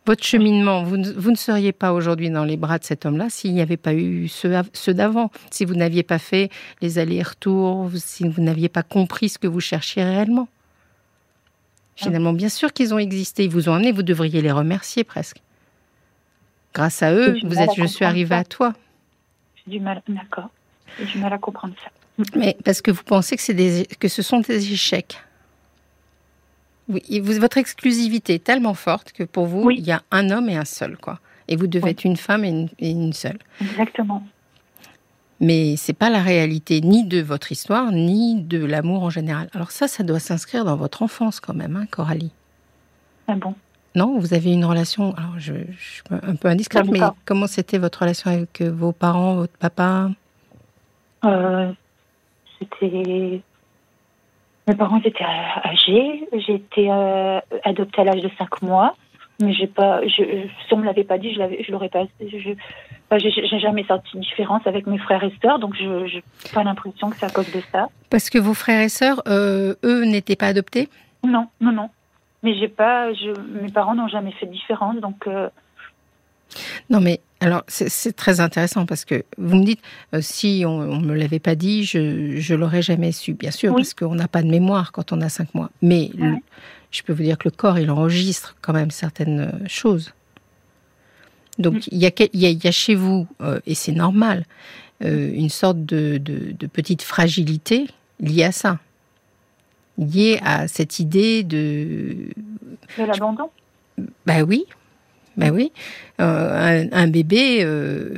Votre 0.04 0.25
cheminement, 0.25 0.82
vous 0.82 0.96
ne, 0.96 1.12
vous 1.12 1.31
ne 1.31 1.37
seriez 1.37 1.70
pas 1.70 1.93
aujourd'hui 1.93 2.28
dans 2.28 2.44
les 2.44 2.56
bras 2.56 2.78
de 2.78 2.84
cet 2.84 3.06
homme-là 3.06 3.31
s'il 3.31 3.54
n'y 3.54 3.60
avait 3.60 3.76
pas 3.76 3.94
eu 3.94 4.26
ceux, 4.26 4.56
av- 4.56 4.69
ceux 4.72 4.94
d'avant, 4.94 5.31
si 5.50 5.64
vous 5.64 5.75
n'aviez 5.76 6.02
pas 6.02 6.19
fait 6.19 6.50
les 6.81 6.99
allers-retours, 6.99 7.88
si 7.96 8.26
vous 8.28 8.43
n'aviez 8.43 8.69
pas 8.69 8.82
compris 8.82 9.28
ce 9.28 9.38
que 9.38 9.46
vous 9.46 9.60
cherchiez 9.60 10.02
réellement. 10.02 10.49
Finalement, 11.94 12.32
bien 12.32 12.49
sûr 12.49 12.72
qu'ils 12.72 12.93
ont 12.94 12.99
existé, 12.99 13.44
ils 13.44 13.50
vous 13.50 13.69
ont 13.69 13.75
amené, 13.75 13.93
vous 13.93 14.02
devriez 14.02 14.43
les 14.43 14.50
remercier 14.50 15.04
presque. 15.04 15.37
Grâce 16.75 17.00
à 17.02 17.12
eux, 17.12 17.37
vous 17.44 17.58
êtes, 17.58 17.70
à 17.70 17.75
je 17.76 17.87
suis 17.87 18.04
arrivée 18.04 18.34
ça. 18.34 18.38
à 18.38 18.44
toi. 18.44 18.72
J'ai 19.64 19.72
du 19.72 19.81
mal, 19.81 20.02
d'accord. 20.08 20.49
J'ai 20.99 21.04
du 21.04 21.19
mal 21.19 21.32
à 21.32 21.38
comprendre 21.38 21.75
ça. 21.84 21.90
Mais 22.34 22.56
parce 22.64 22.82
que 22.82 22.90
vous 22.90 23.04
pensez 23.04 23.37
que, 23.37 23.43
c'est 23.43 23.54
des, 23.54 23.87
que 24.00 24.08
ce 24.08 24.22
sont 24.22 24.40
des 24.40 24.72
échecs. 24.72 25.20
Oui, 26.92 27.02
et 27.08 27.20
vous- 27.20 27.40
votre 27.40 27.58
exclusivité 27.58 28.34
est 28.34 28.44
tellement 28.44 28.74
forte 28.74 29.12
que 29.12 29.24
pour 29.24 29.46
vous, 29.46 29.62
Oui. 29.64 29.76
il 29.78 29.84
y 29.86 29.92
a 29.92 30.02
un 30.10 30.30
homme 30.30 30.48
et 30.48 30.56
un 30.56 30.64
seul, 30.64 30.96
quoi. 30.96 31.18
Et 31.48 31.56
vous 31.56 31.66
devez 31.66 31.84
Oui. 31.86 31.90
être 31.90 32.04
une 32.04 32.16
femme 32.16 32.44
et 32.44 32.50
une, 32.50 32.68
et 32.78 32.90
une 32.90 33.12
seule. 33.12 33.38
Exactement. 33.60 34.22
Mais 35.40 35.74
c'est 35.76 35.92
pas 35.92 36.08
la 36.10 36.22
réalité 36.22 36.80
ni 36.80 37.04
de 37.04 37.20
votre 37.20 37.50
histoire, 37.50 37.90
ni 37.90 38.40
de 38.42 38.64
l'amour 38.64 39.02
en 39.02 39.10
général. 39.10 39.48
Alors 39.54 39.72
ça, 39.72 39.88
ça 39.88 40.04
doit 40.04 40.20
s'inscrire 40.20 40.64
dans 40.64 40.76
votre 40.76 41.02
enfance 41.02 41.40
quand 41.40 41.54
même, 41.54 41.76
hein, 41.76 41.86
Coralie. 41.90 42.30
Ah 43.26 43.34
bon? 43.34 43.54
Non, 43.94 44.18
vous 44.18 44.34
avez 44.34 44.52
une 44.52 44.64
relation, 44.64 45.14
alors 45.16 45.34
je, 45.38 45.52
je 45.76 45.90
suis 45.94 46.02
un 46.10 46.36
peu 46.36 46.48
indiscrète, 46.48 46.86
mais 46.90 47.00
comment 47.24 47.46
c'était 47.46 47.78
votre 47.78 48.00
relation 48.00 48.30
avec 48.30 48.60
euh, 48.60 48.70
vos 48.70 48.92
parents, 48.92 49.34
votre 49.34 49.56
papa? 49.58 50.10
Euh, 51.24 51.72
c'était. 52.58 53.42
Mes 54.69 54.75
parents 54.75 55.00
étaient 55.05 55.25
âgés. 55.25 56.29
J'ai 56.47 56.55
été 56.55 56.91
euh, 56.91 57.41
adoptée 57.64 58.00
à 58.03 58.05
l'âge 58.05 58.20
de 58.23 58.31
5 58.38 58.62
mois. 58.62 58.94
Mais 59.41 59.53
j'ai 59.55 59.67
pas. 59.67 60.03
Je, 60.06 60.23
si 60.67 60.75
on 60.75 60.76
me 60.76 60.85
l'avait 60.85 61.05
pas 61.05 61.19
dit, 61.19 61.35
je 61.35 61.73
l'aurais 61.73 61.88
pas. 61.88 62.05
Je, 62.20 62.55
j'ai, 63.19 63.31
j'ai 63.31 63.59
jamais 63.59 63.85
senti 63.85 64.17
de 64.17 64.20
différence 64.23 64.64
avec 64.67 64.87
mes 64.87 64.99
frères 64.99 65.25
et 65.25 65.32
sœurs, 65.43 65.59
donc 65.59 65.75
je 65.75 65.85
n'ai 65.85 66.23
pas 66.55 66.62
l'impression 66.62 67.11
que 67.11 67.17
c'est 67.17 67.26
à 67.26 67.31
cause 67.31 67.50
de 67.50 67.61
ça. 67.73 67.88
Parce 68.09 68.31
que 68.31 68.38
vos 68.38 68.55
frères 68.55 68.81
et 68.81 68.88
sœurs, 68.88 69.20
euh, 69.26 69.75
eux, 69.85 70.05
n'étaient 70.05 70.37
pas 70.37 70.47
adoptés? 70.47 70.88
Non, 71.25 71.49
non, 71.61 71.73
non. 71.73 71.91
Mais 72.44 72.55
j'ai 72.55 72.69
pas. 72.69 73.12
Je, 73.14 73.31
mes 73.62 73.73
parents 73.73 73.94
n'ont 73.94 74.09
jamais 74.09 74.32
fait 74.32 74.47
de 74.47 74.53
différence, 74.53 74.97
donc. 74.97 75.26
euh, 75.26 75.49
Non, 76.90 77.00
mais 77.00 77.20
alors 77.40 77.62
c'est- 77.69 78.12
très 78.16 78.40
intéressant 78.40 78.87
parce 78.87 79.04
que 79.04 79.25
vous 79.38 79.56
me 79.56 79.64
dites 79.64 79.81
euh, 80.14 80.20
si 80.20 80.64
on, 80.66 80.70
on 80.81 81.00
me 81.00 81.14
l'avait 81.14 81.38
pas 81.40 81.54
dit, 81.54 81.84
je 81.84 82.37
je 82.38 82.54
l'aurais 82.54 82.82
jamais 82.82 83.12
su, 83.12 83.34
bien 83.34 83.50
sûr, 83.50 83.72
Oui. 83.72 83.82
parce 83.82 83.94
qu'on 83.94 84.14
n'a 84.14 84.28
pas 84.28 84.43
de 84.43 84.49
mémoire 84.49 84.93
quand 84.93 85.12
on 85.12 85.20
a 85.20 85.28
cinq 85.28 85.54
mois. 85.54 85.70
Mais 85.82 86.10
le- 86.16 86.32
Ouais. 86.34 86.43
je 86.90 87.02
peux 87.02 87.12
vous 87.12 87.22
dire 87.22 87.38
que 87.38 87.49
le 87.49 87.50
corps 87.56 87.78
il 87.78 87.90
enregistre 87.90 88.56
quand 88.62 88.72
même 88.72 88.90
certaines 88.90 89.40
euh, 89.40 89.66
choses. 89.66 90.12
Donc 91.58 91.75
Mm. 91.75 91.81
il 91.93 91.99
y 91.99 92.06
a 92.06 92.10
y, 92.32 92.66
y 92.69 92.72
chez 92.72 92.94
vous 92.94 93.26
euh, 93.40 93.60
et 93.66 93.75
c'est 93.75 93.93
normal 93.93 94.44
euh, 95.04 95.31
une 95.34 95.50
sorte 95.50 95.84
de, 95.84 96.19
de, 96.19 96.52
de 96.52 96.66
petite 96.66 97.02
fragilité 97.02 97.87
liée 98.20 98.44
à 98.44 98.52
ça, 98.52 98.78
liée 99.99 100.38
à 100.44 100.69
cette 100.69 100.99
idée 101.00 101.43
de 101.43 102.16
de 102.99 103.04
l'abandon? 103.04 103.50
bah 104.26 104.43
oui, 104.43 104.64
bah 105.37 105.49
oui. 105.52 105.73
Euh, 106.20 106.84
un, 106.90 106.93
un 106.93 107.06
bébé, 107.08 107.61
euh, 107.64 108.14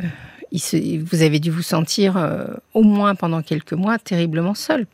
il 0.53 0.61
se- 0.61 0.99
vous 1.05 1.23
avez 1.23 1.39
dû 1.41 1.51
vous 1.51 1.63
sentir 1.63 2.17
euh, 2.17 2.47
au 2.75 2.83
moins 2.83 3.15
pendant 3.15 3.43
quelques 3.43 3.73
mois 3.73 3.99
terriblement 3.99 4.55
seul 4.55 4.87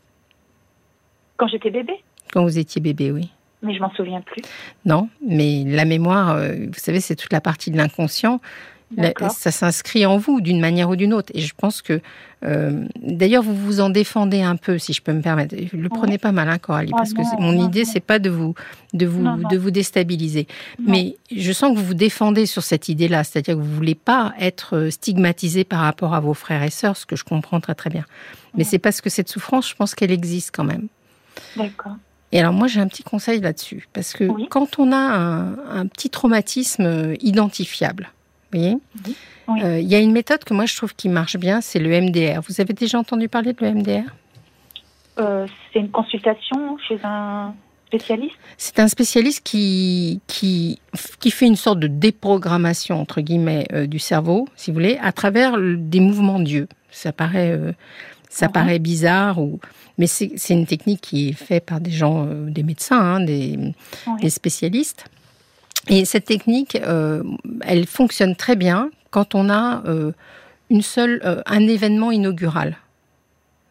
Quand 1.37 1.49
j'étais 1.49 1.71
bébé, 1.71 1.95
quand 2.33 2.43
vous 2.45 2.59
étiez 2.59 2.81
bébé, 2.81 3.11
oui. 3.11 3.31
mais 3.63 3.75
je 3.75 3.81
m'en 3.81 3.91
souviens 3.95 4.21
plus. 4.21 4.43
Non, 4.85 5.09
mais 5.27 5.65
la 5.67 5.85
mémoire, 5.85 6.37
vous 6.39 6.79
savez, 6.79 7.01
c'est 7.01 7.17
toute 7.17 7.33
la 7.33 7.41
partie 7.41 7.71
de 7.71 7.77
l'inconscient. 7.77 8.41
La- 8.97 9.13
ça 9.31 9.51
s'inscrit 9.53 10.05
en 10.05 10.19
vous 10.19 10.41
d'une 10.41 10.59
manière 10.61 10.91
ou 10.91 10.97
d'une 10.97 11.15
autre. 11.15 11.31
Et 11.35 11.41
je 11.41 11.55
pense 11.57 11.81
que, 11.81 12.01
euh, 12.45 12.85
d'ailleurs, 13.01 13.43
vous 13.45 13.55
vous 13.55 13.81
en 13.81 13.89
défendez 13.89 14.43
un 14.43 14.57
peu, 14.57 14.79
si 14.79 14.93
je 14.93 15.01
peux 15.01 15.13
me 15.13 15.21
permettre. 15.23 15.55
Le 15.73 15.89
prenez 15.89 16.19
pas 16.19 16.33
mal, 16.33 16.49
hein, 16.49 16.59
Coralie, 16.59 16.91
Oh 16.93 16.97
parce 16.97 17.13
que 17.13 17.21
non, 17.21 17.41
mon 17.41 17.53
non, 17.53 17.67
idée, 17.69 17.85
c'est 17.85 18.01
pas 18.01 18.19
de 18.19 18.31
vous, 18.31 18.55
de 18.93 19.07
vous, 19.07 19.23
Non, 19.23 19.37
de 19.37 19.57
vous 19.57 19.71
déstabiliser. 19.71 20.49
Mais 20.85 21.17
je 21.35 21.53
sens 21.53 21.73
que 21.73 21.79
vous 21.79 21.85
vous 21.87 21.95
défendez 21.95 22.47
sur 22.47 22.65
cette 22.65 22.89
idée-là, 22.89 23.23
c'est-à-dire 23.23 23.55
que 23.55 23.61
vous 23.61 23.75
voulez 23.75 23.95
pas 23.95 24.35
être 24.41 24.77
euh, 24.77 24.91
stigmatisé 24.91 25.63
par 25.63 25.81
rapport 25.81 26.13
à 26.15 26.21
vos 26.21 26.35
frères 26.35 26.63
et 26.65 26.71
sœurs, 26.71 26.97
ce 26.97 27.07
que 27.07 27.15
je 27.15 27.23
comprends 27.25 27.61
très 27.61 27.77
très 27.77 27.91
bien. 27.91 28.05
Mais 28.57 28.65
c'est 28.65 28.79
parce 28.81 29.01
que 29.01 29.09
cette 29.09 29.29
souffrance, 29.29 29.69
je 29.69 29.77
pense 29.77 29.95
qu'elle 29.95 30.11
existe 30.11 30.51
quand 30.53 30.65
même. 30.65 30.89
D'accord. 31.57 31.97
Et 32.33 32.41
alors 32.41 32.53
moi 32.53 32.67
j'ai 32.69 32.81
un 32.81 32.87
petit 32.89 33.03
conseil 33.05 33.41
là-dessus, 33.41 33.89
parce 33.93 34.13
que 34.13 34.25
Oui. 34.25 34.47
quand 34.51 34.79
on 34.79 34.93
a 34.93 34.97
un, 34.97 35.49
un 35.69 35.87
petit 35.87 36.11
traumatisme 36.11 36.85
euh, 36.85 37.15
identifiable, 37.21 38.11
voyez, 38.53 38.77
Oui. 39.07 39.17
Oui. 39.49 39.63
euh, 39.63 39.81
il 39.81 39.89
y 39.89 39.95
a 39.95 39.99
une 40.01 40.13
méthode 40.13 40.45
que 40.45 40.55
moi 40.55 40.67
je 40.67 40.77
trouve 40.77 40.95
qui 40.95 41.09
marche 41.09 41.37
bien, 41.37 41.61
c'est 41.61 41.79
le 41.79 41.91
MDR. 42.01 42.41
Vous 42.49 42.61
avez 42.61 42.73
déjà 42.75 42.99
entendu 42.99 43.29
parler 43.29 43.53
de 43.53 43.65
le 43.65 43.73
MDR 43.75 44.05
Euh, 45.19 45.47
c'est 45.73 45.81
une 45.81 45.91
consultation 45.91 46.79
chez 46.89 46.99
un 47.05 47.55
spécialiste? 47.89 48.37
C'est 48.57 48.79
un 48.79 48.89
spécialiste 48.89 49.43
qui, 49.45 50.21
qui, 50.29 50.79
qui 51.19 51.31
fait 51.31 51.47
une 51.47 51.57
sorte 51.57 51.81
de 51.81 51.89
déprogrammation, 51.89 53.01
entre 53.01 53.21
guillemets, 53.21 53.67
euh, 53.73 53.87
du 53.87 53.99
cerveau, 53.99 54.47
si 54.57 54.71
vous 54.71 54.75
voulez, 54.75 54.99
à 55.03 55.13
travers 55.13 55.57
le- 55.57 55.77
des 55.77 56.01
mouvements 56.01 56.39
d'yeux. 56.41 56.69
Ça 56.93 57.13
paraît, 57.13 57.51
euh, 57.51 57.73
ça 58.29 58.49
paraît 58.49 58.79
bizarre, 58.79 59.39
ou... 59.41 59.59
mais 59.99 60.07
c'est 60.07 60.31
c'est 60.37 60.55
une 60.55 60.67
technique 60.67 61.01
qui 61.01 61.29
est 61.31 61.33
faite 61.33 61.67
par 61.67 61.81
des 61.81 61.91
gens, 61.91 62.27
euh, 62.27 62.49
des 62.49 62.63
médecins, 62.63 63.01
hein, 63.01 63.21
des, 63.21 63.59
Oui. 64.07 64.21
des 64.23 64.31
spécialistes. 64.31 65.05
Et 65.89 66.05
cette 66.05 66.27
technique, 66.27 66.77
euh, 66.77 67.23
elle 67.63 67.87
fonctionne 67.87 68.37
très 68.37 68.57
bien 68.57 68.91
quand 69.11 69.35
on 69.35 69.49
a 69.49 69.83
euh, 69.87 70.13
une 70.69 70.83
seule, 70.83 71.21
euh, 71.25 71.43
un 71.47 71.67
événement 71.67 72.11
inaugural. 72.11 72.77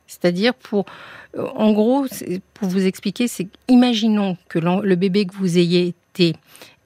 C'est-à-dire 0.08 0.56
pour, 0.56 0.86
en 1.38 1.72
gros, 1.72 2.08
pour 2.56 2.68
vous 2.68 2.86
expliquer, 2.88 3.28
c'est 3.28 3.48
imaginons 3.68 4.38
que 4.48 4.58
le 4.58 4.96
bébé 4.96 5.26
que 5.26 5.36
vous 5.36 5.60
ayez 5.60 5.94
été 6.14 6.36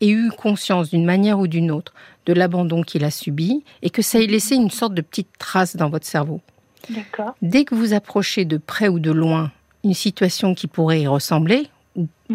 ait 0.02 0.10
eu 0.10 0.30
conscience 0.30 0.90
d'une 0.90 1.06
manière 1.06 1.40
ou 1.40 1.48
d'une 1.48 1.72
autre 1.72 1.94
de 2.26 2.34
l'abandon 2.34 2.84
qu'il 2.84 3.06
a 3.06 3.12
subi 3.12 3.64
et 3.82 3.90
que 3.90 4.02
ça 4.02 4.20
ait 4.20 4.28
laissé 4.28 4.56
une 4.56 4.70
sorte 4.70 4.94
de 4.94 5.02
petite 5.02 5.30
trace 5.40 5.78
dans 5.78 5.90
votre 5.90 6.06
cerveau. 6.06 6.42
D'accord. 6.90 7.34
Dès 7.42 7.64
que 7.64 7.76
vous 7.76 7.94
approchez 7.94 8.44
de 8.44 8.58
près 8.58 8.90
ou 8.90 9.00
de 9.00 9.12
loin 9.12 9.52
une 9.84 9.94
situation 9.94 10.54
qui 10.56 10.68
pourrait 10.68 11.02
y 11.02 11.08
ressembler. 11.08 11.68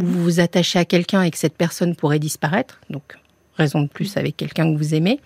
Vous 0.05 0.23
vous 0.23 0.41
attachez 0.41 0.79
à 0.79 0.85
quelqu'un 0.85 1.23
et 1.23 1.31
que 1.31 1.39
cette 1.39 1.57
personne 1.57 1.95
pourrait 1.97 2.19
disparaître, 2.19 2.81
donc 2.91 3.17
raison 3.57 3.83
de 3.83 3.89
plus 3.89 4.17
avec 4.17 4.37
quelqu'un 4.37 4.73
que 4.73 4.79
vous 4.79 4.95
aimez, 4.95 5.21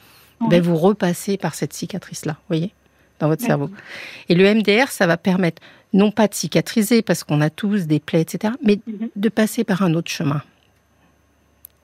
ben 0.49 0.61
vous 0.61 0.77
repassez 0.77 1.37
par 1.37 1.55
cette 1.55 1.73
cicatrice-là, 1.73 2.37
voyez, 2.49 2.73
dans 3.21 3.29
votre 3.29 3.43
cerveau. 3.43 3.71
Et 4.29 4.35
le 4.35 4.53
MDR, 4.55 4.89
ça 4.89 5.07
va 5.07 5.17
permettre 5.17 5.63
non 5.93 6.11
pas 6.11 6.27
de 6.27 6.35
cicatriser 6.35 7.03
parce 7.03 7.23
qu'on 7.23 7.41
a 7.41 7.51
tous 7.51 7.87
des 7.87 8.01
plaies, 8.01 8.23
etc., 8.23 8.55
mais 8.63 8.81
mhm. 8.87 9.11
de 9.15 9.29
passer 9.29 9.65
par 9.65 9.83
un 9.83 9.95
autre 9.95 10.11
chemin. 10.11 10.43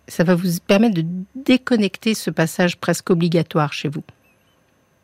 Ça 0.09 0.25
va 0.25 0.35
vous 0.35 0.49
permettre 0.67 0.95
de 0.95 1.05
déconnecter 1.35 2.15
ce 2.15 2.31
passage 2.31 2.79
presque 2.79 3.11
obligatoire 3.11 3.73
chez 3.73 3.89
vous. 3.89 4.03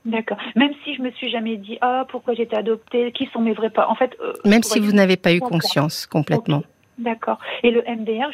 D'accord. 0.07 0.39
Même 0.57 0.73
si 0.85 0.95
je 0.95 1.03
me 1.03 1.11
suis 1.13 1.31
jamais 1.31 1.57
dit 1.57 1.79
ah 1.81 2.07
pourquoi 2.11 2.35
j'étais 2.35 2.57
adoptée, 2.57 3.13
qui 3.13 3.27
sont 3.33 3.41
mes 3.41 3.53
vrais 3.53 3.71
parents. 3.71 3.93
En 3.93 3.95
fait. 3.95 4.17
Euh, 4.23 4.33
Même 4.45 4.63
si 4.63 4.79
vous 4.79 4.93
n'avez 4.93 5.17
pas 5.17 5.33
eu 5.33 5.41
conscience 5.41 6.07
complètement. 6.07 6.63
D'accord. 6.99 7.39
Et 7.63 7.71
le 7.71 7.83
MDR, 7.83 8.31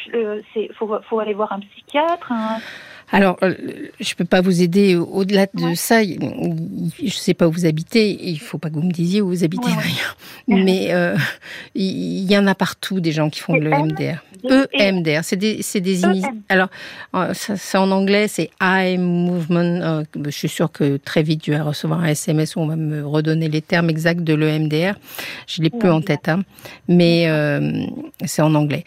il 0.55 0.73
faut, 0.73 0.95
faut 1.09 1.19
aller 1.19 1.33
voir 1.33 1.51
un 1.51 1.59
psychiatre. 1.59 2.31
Un... 2.31 2.59
Alors, 3.11 3.37
euh, 3.43 3.53
je 3.99 4.13
ne 4.13 4.15
peux 4.15 4.25
pas 4.25 4.41
vous 4.41 4.61
aider 4.61 4.95
au-delà 4.95 5.47
de 5.53 5.73
ça. 5.75 6.01
Je 6.03 6.15
ne 6.15 7.09
sais 7.09 7.33
pas 7.33 7.47
où 7.47 7.51
vous 7.51 7.65
habitez. 7.65 8.17
Il 8.21 8.35
ne 8.35 8.39
faut 8.39 8.57
pas 8.57 8.69
que 8.69 8.75
vous 8.75 8.83
me 8.83 8.91
disiez 8.91 9.21
où 9.21 9.27
vous 9.27 9.43
habitez 9.43 9.69
d'ailleurs. 9.69 10.17
Mais 10.47 10.93
euh, 10.93 11.15
il 11.75 12.31
y 12.31 12.37
en 12.37 12.47
a 12.47 12.55
partout 12.55 12.99
des 13.01 13.11
gens 13.11 13.29
qui 13.29 13.41
font 13.41 13.55
le 13.55 13.69
MDR. 13.69 14.23
EMDR, 14.73 15.23
c'est 15.23 15.35
des, 15.35 15.61
c'est 15.61 15.81
des 15.81 16.03
e 16.03 16.13
Alors, 16.49 16.69
euh, 17.15 17.31
c'est 17.33 17.77
en 17.77 17.91
anglais, 17.91 18.27
c'est 18.27 18.49
Eye 18.59 18.97
Movement. 18.97 20.03
je 20.15 20.29
suis 20.31 20.49
sûre 20.49 20.71
que 20.71 20.97
très 20.97 21.21
vite, 21.21 21.45
je 21.45 21.51
vais 21.51 21.59
recevoir 21.59 21.99
un 21.99 22.07
SMS 22.07 22.55
où 22.55 22.61
on 22.61 22.65
va 22.65 22.75
me 22.75 23.05
redonner 23.05 23.49
les 23.49 23.61
termes 23.61 23.89
exacts 23.89 24.23
de 24.23 24.33
l'EMDR. 24.33 24.95
Je 25.47 25.61
l'ai 25.61 25.69
plus 25.69 25.91
en 25.91 26.01
tête, 26.01 26.27
hein. 26.27 26.43
mais 26.87 27.27
c'est 28.25 28.41
en 28.41 28.55
anglais. 28.55 28.83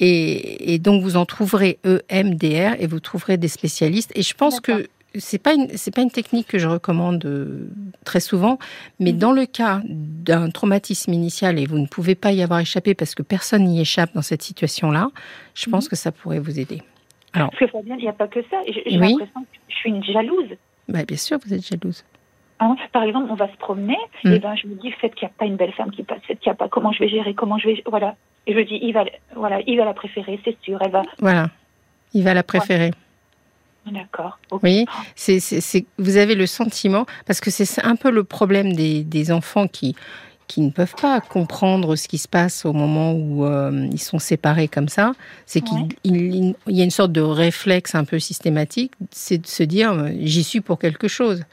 Et, 0.00 0.78
donc 0.78 1.02
vous 1.02 1.16
en 1.16 1.24
trouverez 1.24 1.78
EMDR 1.84 2.80
et 2.80 2.86
vous 2.86 3.00
trouverez 3.00 3.36
des 3.36 3.48
spécialistes. 3.48 4.12
Et 4.16 4.22
je 4.22 4.34
pense 4.34 4.60
que 4.60 4.88
c'est 5.16 5.38
pas 5.40 5.54
une 5.54 5.68
c'est 5.68 5.94
pas 5.94 6.02
une 6.02 6.10
technique 6.10 6.48
que 6.48 6.58
je 6.58 6.66
recommande 6.66 7.24
euh, 7.24 7.68
très 8.04 8.20
souvent, 8.20 8.58
mais 8.98 9.12
mhm. 9.12 9.18
dans 9.18 9.32
le 9.32 9.46
cas 9.46 9.80
d'un 9.84 10.50
traumatisme 10.50 11.12
initial 11.12 11.58
et 11.58 11.66
vous 11.66 11.78
ne 11.78 11.86
pouvez 11.86 12.16
pas 12.16 12.32
y 12.32 12.42
avoir 12.42 12.60
échappé 12.60 12.94
parce 12.94 13.14
que 13.14 13.22
personne 13.22 13.64
n'y 13.64 13.80
échappe 13.80 14.12
dans 14.14 14.22
cette 14.22 14.42
situation-là, 14.42 15.10
je 15.54 15.70
pense 15.70 15.84
mhm. 15.84 15.90
que 15.90 15.96
ça 15.96 16.12
pourrait 16.12 16.40
vous 16.40 16.58
aider. 16.58 16.82
Alors, 17.32 17.50
parce 17.50 17.60
que 17.60 17.66
Fabien, 17.66 17.96
il 17.96 18.02
n'y 18.02 18.08
a 18.08 18.12
pas 18.12 18.28
que 18.28 18.40
ça. 18.50 18.60
J'ai 18.66 18.96
l'impression 18.96 19.40
que 19.40 19.58
je 19.68 19.74
suis 19.74 19.90
une 19.90 20.04
jalouse. 20.04 20.50
Bah, 20.88 21.04
bien 21.04 21.16
sûr, 21.16 21.38
vous 21.44 21.52
êtes 21.52 21.66
jalouse. 21.66 22.04
Ah 22.60 22.72
par 22.92 23.02
exemple, 23.02 23.26
on 23.30 23.34
va 23.34 23.50
se 23.50 23.56
promener, 23.56 23.96
mm. 24.22 24.32
et 24.32 24.38
ben 24.38 24.54
je 24.54 24.68
me 24.68 24.74
dis, 24.74 24.92
faites 24.92 25.14
qu'il 25.14 25.26
n'y 25.26 25.32
a 25.32 25.34
pas 25.36 25.44
une 25.44 25.56
belle 25.56 25.72
femme 25.72 25.90
qui 25.90 26.04
passe, 26.04 26.20
faites 26.26 26.38
qu'il 26.38 26.50
n'y 26.50 26.54
a 26.54 26.56
pas, 26.56 26.68
comment 26.68 26.92
je 26.92 27.00
vais 27.00 27.08
gérer, 27.08 27.34
comment 27.34 27.58
je 27.58 27.68
vais, 27.68 27.82
voilà. 27.86 28.14
Et 28.46 28.54
je 28.54 28.60
dis, 28.60 28.78
il 28.82 28.92
va, 28.92 29.04
voilà, 29.34 29.60
il 29.66 29.76
va 29.78 29.84
la 29.84 29.94
préférer, 29.94 30.38
c'est 30.44 30.56
sûr, 30.62 30.78
elle 30.82 30.90
va. 30.90 31.02
Voilà, 31.18 31.50
il 32.12 32.22
va 32.22 32.34
la 32.34 32.42
préférer. 32.42 32.90
D'accord. 33.86 34.38
Oui, 34.62 34.86
c'est, 35.14 35.40
c'est, 35.40 35.84
vous 35.98 36.16
avez 36.16 36.34
le 36.34 36.46
sentiment, 36.46 37.06
parce 37.26 37.40
que 37.40 37.50
c'est 37.50 37.84
un 37.84 37.96
peu 37.96 38.10
le 38.10 38.24
problème 38.24 38.72
des, 38.72 39.04
des 39.04 39.30
enfants 39.30 39.68
qui, 39.68 39.94
qui 40.46 40.60
ne 40.60 40.70
peuvent 40.70 40.94
pas 41.00 41.20
comprendre 41.20 41.96
ce 41.96 42.08
qui 42.08 42.18
se 42.18 42.28
passe 42.28 42.64
au 42.64 42.72
moment 42.72 43.12
où 43.12 43.44
euh, 43.44 43.88
ils 43.90 44.00
sont 44.00 44.18
séparés 44.18 44.68
comme 44.68 44.88
ça, 44.88 45.12
c'est 45.46 45.60
qu'il 45.60 45.88
il, 46.04 46.54
y 46.68 46.80
a 46.80 46.84
une 46.84 46.90
sorte 46.90 47.12
de 47.12 47.20
réflexe 47.20 47.94
un 47.94 48.04
peu 48.04 48.18
systématique, 48.18 48.92
c'est 49.10 49.38
de 49.38 49.46
se 49.46 49.62
dire 49.62 49.92
euh, 49.92 50.10
j'y 50.20 50.44
suis 50.44 50.60
pour 50.60 50.78
quelque 50.78 51.08
chose 51.08 51.44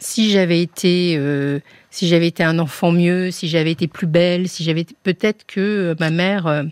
si 0.00 0.30
j'avais 0.30 0.60
été, 0.60 1.16
euh, 1.18 1.60
si 1.90 2.08
j'avais 2.08 2.26
été 2.26 2.42
un 2.42 2.58
enfant 2.58 2.90
mieux, 2.92 3.30
si 3.30 3.48
j'avais 3.48 3.70
été 3.70 3.86
plus 3.86 4.06
belle, 4.06 4.48
si 4.48 4.64
j'avais 4.64 4.86
peut-être 5.02 5.46
que 5.46 5.60
euh, 5.60 5.94
ma 6.00 6.10
mère. 6.10 6.46
Euh, 6.46 6.64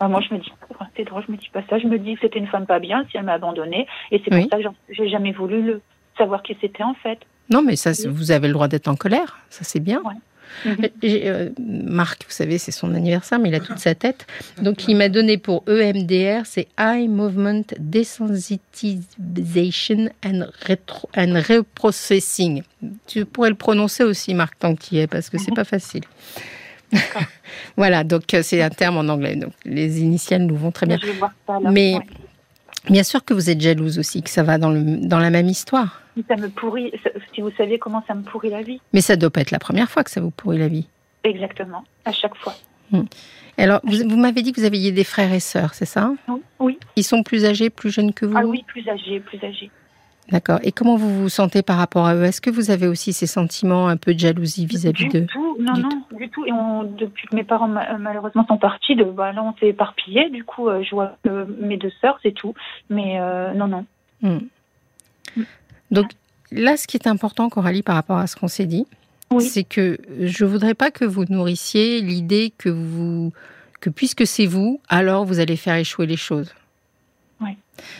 ah, 0.00 0.08
moi, 0.08 0.20
je 0.28 0.34
me 0.34 0.40
dis, 0.40 0.52
c'est 0.96 1.04
drôle, 1.04 1.24
je 1.26 1.32
me 1.32 1.36
dis 1.36 1.48
pas 1.52 1.62
ça. 1.68 1.78
Je 1.78 1.86
me 1.86 1.98
dis 1.98 2.14
que 2.14 2.20
c'était 2.22 2.38
une 2.38 2.46
femme 2.46 2.66
pas 2.66 2.78
bien 2.78 3.04
si 3.10 3.16
elle 3.16 3.24
m'a 3.24 3.34
abandonnée, 3.34 3.86
et 4.10 4.20
c'est 4.24 4.30
pour 4.30 4.50
ça 4.50 4.58
que 4.58 4.68
j'ai 4.90 5.08
jamais 5.08 5.32
voulu 5.32 5.62
le 5.62 5.80
savoir 6.18 6.42
qui 6.42 6.56
c'était 6.60 6.82
en 6.82 6.94
fait. 6.94 7.18
Non, 7.50 7.62
mais 7.62 7.76
ça, 7.76 7.92
vous 8.08 8.30
avez 8.30 8.48
le 8.48 8.54
droit 8.54 8.68
d'être 8.68 8.88
en 8.88 8.96
colère. 8.96 9.38
Ça, 9.48 9.64
c'est 9.64 9.80
bien. 9.80 10.02
Mhm. 10.64 10.88
Euh, 11.04 11.50
Marc, 11.58 12.24
vous 12.26 12.32
savez, 12.32 12.56
c'est 12.58 12.72
son 12.72 12.94
anniversaire, 12.94 13.38
mais 13.38 13.48
il 13.48 13.54
a 13.54 13.60
toute 13.60 13.78
sa 13.78 13.94
tête. 13.94 14.26
Donc, 14.60 14.88
il 14.88 14.96
m'a 14.96 15.08
donné 15.08 15.38
pour 15.38 15.64
EMDR, 15.68 16.42
c'est 16.44 16.66
Eye 16.78 17.08
Movement 17.08 17.62
Desensitization 17.78 20.10
and, 20.24 20.48
Reprocessing. 21.16 22.62
Tu 23.06 23.24
pourrais 23.24 23.48
le 23.50 23.56
prononcer 23.56 24.02
aussi, 24.04 24.34
Marc, 24.34 24.58
tant 24.58 24.74
qu'il 24.74 24.98
y 24.98 25.00
est, 25.00 25.06
parce 25.06 25.30
que 25.30 25.38
c'est 25.38 25.54
pas 25.54 25.64
facile. 25.64 26.02
voilà, 27.76 28.04
donc 28.04 28.34
euh, 28.34 28.42
c'est 28.42 28.60
un 28.60 28.68
terme 28.68 28.98
en 28.98 29.08
anglais. 29.08 29.36
Donc, 29.36 29.54
les 29.64 30.00
initiales 30.00 30.42
nous 30.42 30.56
vont 30.56 30.72
très 30.72 30.84
bien. 30.86 30.98
mais 31.70 31.94
bien 32.90 33.02
sûr 33.02 33.24
que 33.24 33.34
vous 33.34 33.50
êtes 33.50 33.60
jalouse 33.60 33.98
aussi, 33.98 34.22
que 34.22 34.30
ça 34.30 34.42
va 34.42 34.58
dans, 34.58 34.70
le, 34.70 35.06
dans 35.06 35.18
la 35.18 35.30
même 35.30 35.48
histoire. 35.48 36.01
Ça 36.28 36.36
me 36.36 36.48
pourrit, 36.48 36.92
si 37.34 37.40
vous 37.40 37.50
saviez 37.52 37.78
comment 37.78 38.04
ça 38.06 38.14
me 38.14 38.22
pourrit 38.22 38.50
la 38.50 38.62
vie. 38.62 38.80
Mais 38.92 39.00
ça 39.00 39.16
ne 39.16 39.20
doit 39.20 39.30
pas 39.30 39.40
être 39.40 39.50
la 39.50 39.58
première 39.58 39.90
fois 39.90 40.04
que 40.04 40.10
ça 40.10 40.20
vous 40.20 40.30
pourrit 40.30 40.58
la 40.58 40.68
vie. 40.68 40.86
Exactement, 41.24 41.84
à 42.04 42.12
chaque 42.12 42.36
fois. 42.36 42.54
Hmm. 42.90 43.04
Alors, 43.58 43.80
vous, 43.84 44.16
m'avez 44.16 44.42
dit 44.42 44.52
que 44.52 44.60
vous 44.60 44.66
aviez 44.66 44.92
des 44.92 45.04
frères 45.04 45.32
et 45.32 45.40
sœurs, 45.40 45.74
c'est 45.74 45.86
ça? 45.86 46.12
Oui. 46.58 46.78
Ils 46.96 47.04
sont 47.04 47.22
plus 47.22 47.44
âgés, 47.44 47.70
plus 47.70 47.90
jeunes 47.90 48.12
que 48.12 48.26
vous? 48.26 48.36
Ah 48.36 48.44
oui, 48.44 48.64
plus 48.66 48.86
âgés, 48.88 49.20
plus 49.20 49.42
âgés. 49.42 49.70
D'accord. 50.30 50.60
Et 50.62 50.72
comment 50.72 50.96
vous 50.96 51.22
vous 51.22 51.28
sentez 51.28 51.62
par 51.62 51.76
rapport 51.76 52.06
à 52.06 52.14
eux? 52.14 52.24
Est-ce 52.24 52.40
que 52.40 52.50
vous 52.50 52.70
avez 52.70 52.86
aussi 52.86 53.12
ces 53.12 53.26
sentiments 53.26 53.88
un 53.88 53.96
peu 53.96 54.14
de 54.14 54.18
jalousie 54.18 54.66
vis-à-vis 54.66 55.08
d'eux? 55.08 55.26
Non, 55.58 55.74
non, 55.76 55.88
du 56.16 56.28
tout. 56.30 56.46
Et 56.46 56.52
depuis 56.98 57.26
que 57.28 57.36
mes 57.36 57.44
parents 57.44 57.68
malheureusement 57.68 58.46
sont 58.46 58.56
partis, 58.56 58.96
de, 58.96 59.04
bah, 59.04 59.32
là 59.32 59.42
on 59.42 59.54
s'est 59.58 59.68
éparpillés. 59.68 60.30
Du 60.30 60.44
coup, 60.44 60.68
euh, 60.68 60.82
je 60.82 60.90
vois 60.94 61.16
mes 61.60 61.76
deux 61.76 61.92
sœurs, 62.00 62.18
c'est 62.22 62.32
tout. 62.32 62.54
Mais 62.88 63.20
euh, 63.20 63.52
non, 63.52 63.66
non. 63.68 63.84
Hmm. 64.22 64.38
Donc 65.92 66.10
là, 66.50 66.76
ce 66.76 66.88
qui 66.88 66.96
est 66.96 67.06
important, 67.06 67.48
Coralie, 67.48 67.82
par 67.82 67.94
rapport 67.94 68.18
à 68.18 68.26
ce 68.26 68.34
qu'on 68.34 68.48
s'est 68.48 68.66
dit, 68.66 68.86
c'est 69.40 69.64
que 69.64 69.98
je 70.20 70.44
voudrais 70.44 70.74
pas 70.74 70.90
que 70.90 71.04
vous 71.04 71.24
nourrissiez 71.28 72.00
l'idée 72.00 72.52
que 72.58 72.68
vous 72.68 73.32
que 73.80 73.90
puisque 73.90 74.26
c'est 74.26 74.46
vous, 74.46 74.80
alors 74.88 75.24
vous 75.24 75.40
allez 75.40 75.56
faire 75.56 75.74
échouer 75.74 76.06
les 76.06 76.16
choses. 76.16 76.54
Oui. 77.40 77.56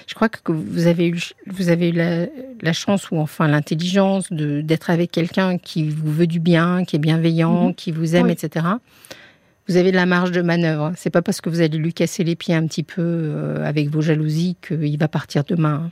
Je 0.07 0.15
crois 0.15 0.29
que 0.29 0.53
vous 0.53 0.87
avez 0.87 1.09
eu, 1.09 1.19
vous 1.49 1.71
avez 1.71 1.89
eu 1.89 2.29
la, 2.63 2.73
chance 2.73 3.11
ou 3.11 3.17
enfin 3.17 3.49
l'intelligence 3.49 4.33
d'être 4.33 4.91
avec 4.91 5.11
quelqu'un 5.11 5.59
qui 5.59 5.89
vous 5.89 6.13
veut 6.13 6.29
du 6.29 6.39
bien, 6.39 6.85
qui 6.85 6.97
est 6.97 7.01
bienveillant, 7.01 7.69
mhm. 7.69 7.75
qui 7.75 7.91
vous 7.91 8.15
aime, 8.15 8.31
etc. 8.31 8.67
Vous 9.69 9.77
avez 9.77 9.91
de 9.91 9.97
la 9.97 10.07
marge 10.07 10.31
de 10.31 10.43
manœuvre. 10.43 10.93
C'est 10.97 11.11
pas 11.11 11.23
parce 11.23 11.41
que 11.41 11.51
vous 11.51 11.61
allez 11.61 11.79
lui 11.79 11.93
casser 11.93 12.23
les 12.23 12.37
pieds 12.37 12.55
un 12.55 12.67
petit 12.67 12.85
peu 12.85 13.03
euh, 13.03 13.67
avec 13.67 13.89
vos 13.89 14.03
jalousies 14.03 14.57
qu'il 14.67 14.99
va 14.99 15.09
partir 15.09 15.43
demain. 15.43 15.91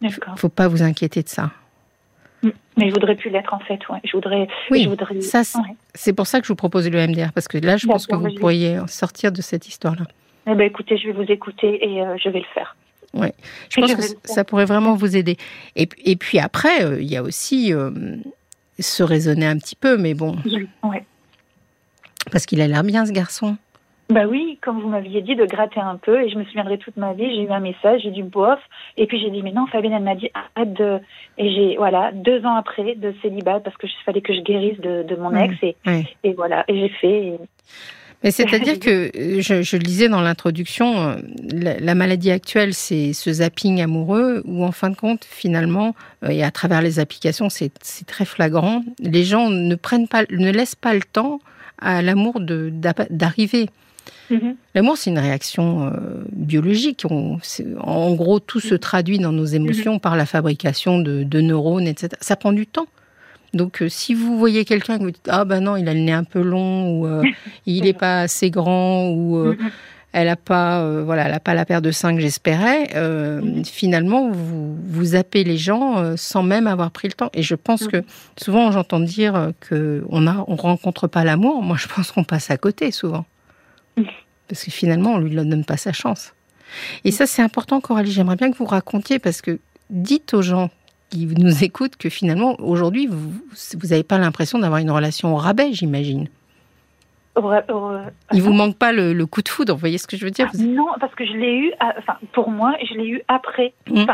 Il 0.00 0.08
ne 0.08 0.36
faut 0.36 0.48
pas 0.48 0.68
vous 0.68 0.82
inquiéter 0.82 1.22
de 1.22 1.28
ça. 1.28 1.50
Mais 2.76 2.88
je 2.88 2.94
voudrais 2.94 3.14
plus 3.14 3.30
l'être 3.30 3.54
en 3.54 3.60
fait. 3.60 3.78
Ouais. 3.88 4.00
Je 4.04 4.12
voudrais. 4.12 4.48
Oui, 4.70 4.88
ça, 5.20 5.42
c'est 5.94 6.12
pour 6.12 6.26
ça 6.26 6.40
que 6.40 6.46
je 6.46 6.52
vous 6.52 6.56
propose 6.56 6.90
le 6.90 7.06
MDR 7.06 7.32
parce 7.32 7.48
que 7.48 7.56
là, 7.56 7.76
je 7.76 7.86
pense 7.86 8.06
que 8.06 8.16
vous 8.16 8.34
pourriez 8.34 8.78
sortir 8.86 9.32
de 9.32 9.40
cette 9.40 9.68
histoire-là. 9.68 10.04
Eh 10.46 10.54
ben, 10.54 10.64
écoutez, 10.64 10.98
je 10.98 11.06
vais 11.06 11.12
vous 11.12 11.30
écouter 11.30 11.82
et 11.82 12.02
euh, 12.02 12.16
je 12.22 12.28
vais 12.28 12.40
le 12.40 12.44
faire. 12.52 12.76
Oui, 13.14 13.28
je 13.70 13.80
pense 13.80 13.94
que 13.94 14.02
ça 14.24 14.44
pourrait 14.44 14.64
vraiment 14.64 14.94
vous 14.94 15.16
aider. 15.16 15.36
Et, 15.76 15.88
et 16.04 16.16
puis 16.16 16.38
après, 16.38 16.84
euh, 16.84 17.00
il 17.00 17.10
y 17.10 17.16
a 17.16 17.22
aussi 17.22 17.72
euh, 17.72 17.90
se 18.78 19.02
raisonner 19.02 19.46
un 19.46 19.56
petit 19.56 19.76
peu, 19.76 19.96
mais 19.96 20.14
bon. 20.14 20.36
Oui. 20.44 20.98
Parce 22.32 22.44
qu'il 22.44 22.60
a 22.60 22.66
l'air 22.66 22.82
bien, 22.82 23.06
ce 23.06 23.12
garçon. 23.12 23.56
Bah 24.10 24.26
oui, 24.28 24.58
comme 24.60 24.80
vous 24.80 24.88
m'aviez 24.88 25.22
dit, 25.22 25.34
de 25.34 25.46
gratter 25.46 25.80
un 25.80 25.96
peu. 25.96 26.22
Et 26.22 26.28
je 26.28 26.36
me 26.36 26.44
souviendrai 26.44 26.76
toute 26.78 26.96
ma 26.96 27.14
vie, 27.14 27.34
j'ai 27.34 27.42
eu 27.42 27.50
un 27.50 27.60
message, 27.60 28.02
j'ai 28.02 28.10
dit 28.10 28.22
bof. 28.22 28.60
Et 28.96 29.06
puis 29.06 29.18
j'ai 29.18 29.30
dit, 29.30 29.42
mais 29.42 29.52
non, 29.52 29.66
Fabienne, 29.66 29.94
elle 29.94 30.02
m'a 30.02 30.14
dit, 30.14 30.30
arrête 30.34 30.74
de. 30.74 30.98
Et 31.38 31.50
j'ai, 31.54 31.76
voilà, 31.76 32.12
deux 32.12 32.44
ans 32.44 32.54
après 32.54 32.94
de 32.96 33.14
célibat, 33.22 33.60
parce 33.60 33.76
que 33.76 33.86
fallait 34.04 34.20
que 34.20 34.34
je 34.34 34.40
guérisse 34.40 34.78
de, 34.80 35.02
de 35.04 35.16
mon 35.16 35.34
ex. 35.34 35.54
Et, 35.62 35.76
et 36.22 36.32
voilà, 36.34 36.64
et 36.68 36.78
j'ai 36.78 36.88
fait. 36.90 37.38
Mais 38.22 38.30
c'est-à-dire 38.30 38.78
que, 38.80 39.10
je, 39.14 39.62
je, 39.62 39.76
le 39.76 39.82
disais 39.82 40.08
dans 40.08 40.20
l'introduction, 40.20 41.08
euh, 41.08 41.16
la, 41.52 41.94
maladie 41.94 42.30
actuelle, 42.30 42.74
c'est 42.74 43.12
ce 43.12 43.32
zapping 43.32 43.80
amoureux 43.80 44.42
où, 44.44 44.64
en 44.64 44.72
fin 44.72 44.90
de 44.90 44.96
compte, 44.96 45.24
finalement, 45.24 45.94
euh, 46.24 46.28
et 46.28 46.42
à 46.42 46.50
travers 46.50 46.82
les 46.82 46.98
applications, 46.98 47.48
c'est 47.48 47.72
très 48.06 48.24
flagrant, 48.24 48.82
les 48.98 49.24
gens 49.24 49.50
ne 49.50 49.74
prennent 49.74 50.08
pas, 50.08 50.24
ne 50.30 50.50
laissent 50.50 50.74
pas 50.74 50.94
le 50.94 51.02
temps 51.02 51.40
à 51.84 52.02
l'amour 52.02 52.40
d'arriver. 52.40 53.68
Mm-hmm. 54.30 54.56
L'amour, 54.74 54.96
c'est 54.96 55.10
une 55.10 55.18
réaction 55.18 55.86
euh, 55.86 56.24
biologique. 56.32 57.04
en 57.06 58.14
gros, 58.14 58.40
tout 58.40 58.60
se 58.60 58.74
traduit 58.74 59.18
dans 59.18 59.32
nos 59.32 59.44
émotions 59.44 59.98
par 59.98 60.16
la 60.16 60.26
fabrication 60.26 60.98
de, 60.98 61.40
neurones, 61.40 61.86
etc. 61.86 62.10
Ça 62.20 62.36
prend 62.36 62.52
du 62.52 62.66
temps. 62.66 62.86
Donc, 63.52 63.82
euh, 63.82 63.88
si 63.88 64.14
vous 64.14 64.36
voyez 64.36 64.64
quelqu'un 64.64 64.98
que 64.98 65.04
vous 65.04 65.12
dites 65.12 65.28
ah 65.30 65.44
ben 65.44 65.60
non, 65.60 65.76
il 65.76 65.88
a 65.88 65.94
le 65.94 66.00
nez 66.00 66.12
un 66.12 66.24
peu 66.24 66.42
long 66.42 66.90
ou 66.90 67.06
euh, 67.06 67.22
il 67.66 67.84
n'est 67.84 67.92
pas 67.92 68.22
assez 68.22 68.50
grand 68.50 69.08
ou 69.10 69.52
mm-hmm. 69.52 69.70
Elle 70.14 70.28
n'a 70.28 70.36
pas 70.36 71.02
voilà, 71.02 71.26
elle 71.26 71.34
a 71.34 71.40
pas 71.40 71.54
la 71.54 71.64
paire 71.64 71.82
de 71.82 71.90
seins 71.90 72.14
que 72.14 72.20
j'espérais. 72.20 72.88
finalement, 73.64 74.30
vous 74.30 74.76
vous 74.76 75.04
zappez 75.04 75.44
les 75.44 75.58
gens 75.58 76.16
sans 76.16 76.42
même 76.42 76.66
avoir 76.66 76.90
pris 76.90 77.08
le 77.08 77.14
temps. 77.14 77.30
Et 77.34 77.42
je 77.42 77.54
pense 77.54 77.86
que 77.86 78.02
souvent 78.36 78.70
j'entends 78.70 79.00
dire 79.00 79.52
que 79.60 80.04
on 80.08 80.26
a 80.26 80.44
on 80.48 80.56
rencontre 80.56 81.08
pas 81.08 81.24
l'amour. 81.24 81.62
Moi, 81.62 81.76
je 81.78 81.88
pense 81.88 82.12
qu'on 82.12 82.24
passe 82.24 82.50
à 82.50 82.56
côté 82.56 82.90
souvent. 82.90 83.26
Parce 84.48 84.64
que 84.64 84.70
finalement, 84.70 85.14
on 85.14 85.18
ne 85.18 85.24
lui 85.24 85.34
donne 85.34 85.64
pas 85.64 85.76
sa 85.76 85.92
chance. 85.92 86.32
Et 87.04 87.10
ça, 87.10 87.26
c'est 87.26 87.42
important, 87.42 87.80
Coralie. 87.80 88.10
J'aimerais 88.10 88.36
bien 88.36 88.50
que 88.50 88.56
vous 88.56 88.64
racontiez 88.64 89.18
parce 89.18 89.40
que 89.40 89.58
dites 89.90 90.34
aux 90.34 90.42
gens 90.42 90.70
qui 91.10 91.26
nous 91.26 91.64
écoutent 91.64 91.96
que 91.96 92.08
finalement, 92.08 92.56
aujourd'hui, 92.60 93.06
vous 93.06 93.88
n'avez 93.88 94.02
pas 94.02 94.18
l'impression 94.18 94.58
d'avoir 94.58 94.80
une 94.80 94.90
relation 94.90 95.34
au 95.34 95.36
rabais, 95.36 95.72
j'imagine. 95.72 96.28
Il 98.32 98.42
vous 98.42 98.52
manque 98.52 98.78
pas 98.78 98.92
le, 98.92 99.24
coup 99.26 99.42
de 99.42 99.48
foudre, 99.48 99.74
vous 99.74 99.80
voyez 99.80 99.98
ce 99.98 100.06
que 100.06 100.16
je 100.16 100.24
veux 100.24 100.30
dire 100.30 100.50
Non, 100.58 100.88
parce 101.00 101.14
que 101.14 101.24
je 101.24 101.32
l'ai 101.32 101.56
eu, 101.56 101.72
enfin, 101.80 102.16
pour 102.32 102.50
moi, 102.50 102.74
je 102.82 102.94
l'ai 102.94 103.08
eu 103.08 103.22
après. 103.28 103.72
Mmh. 103.90 104.04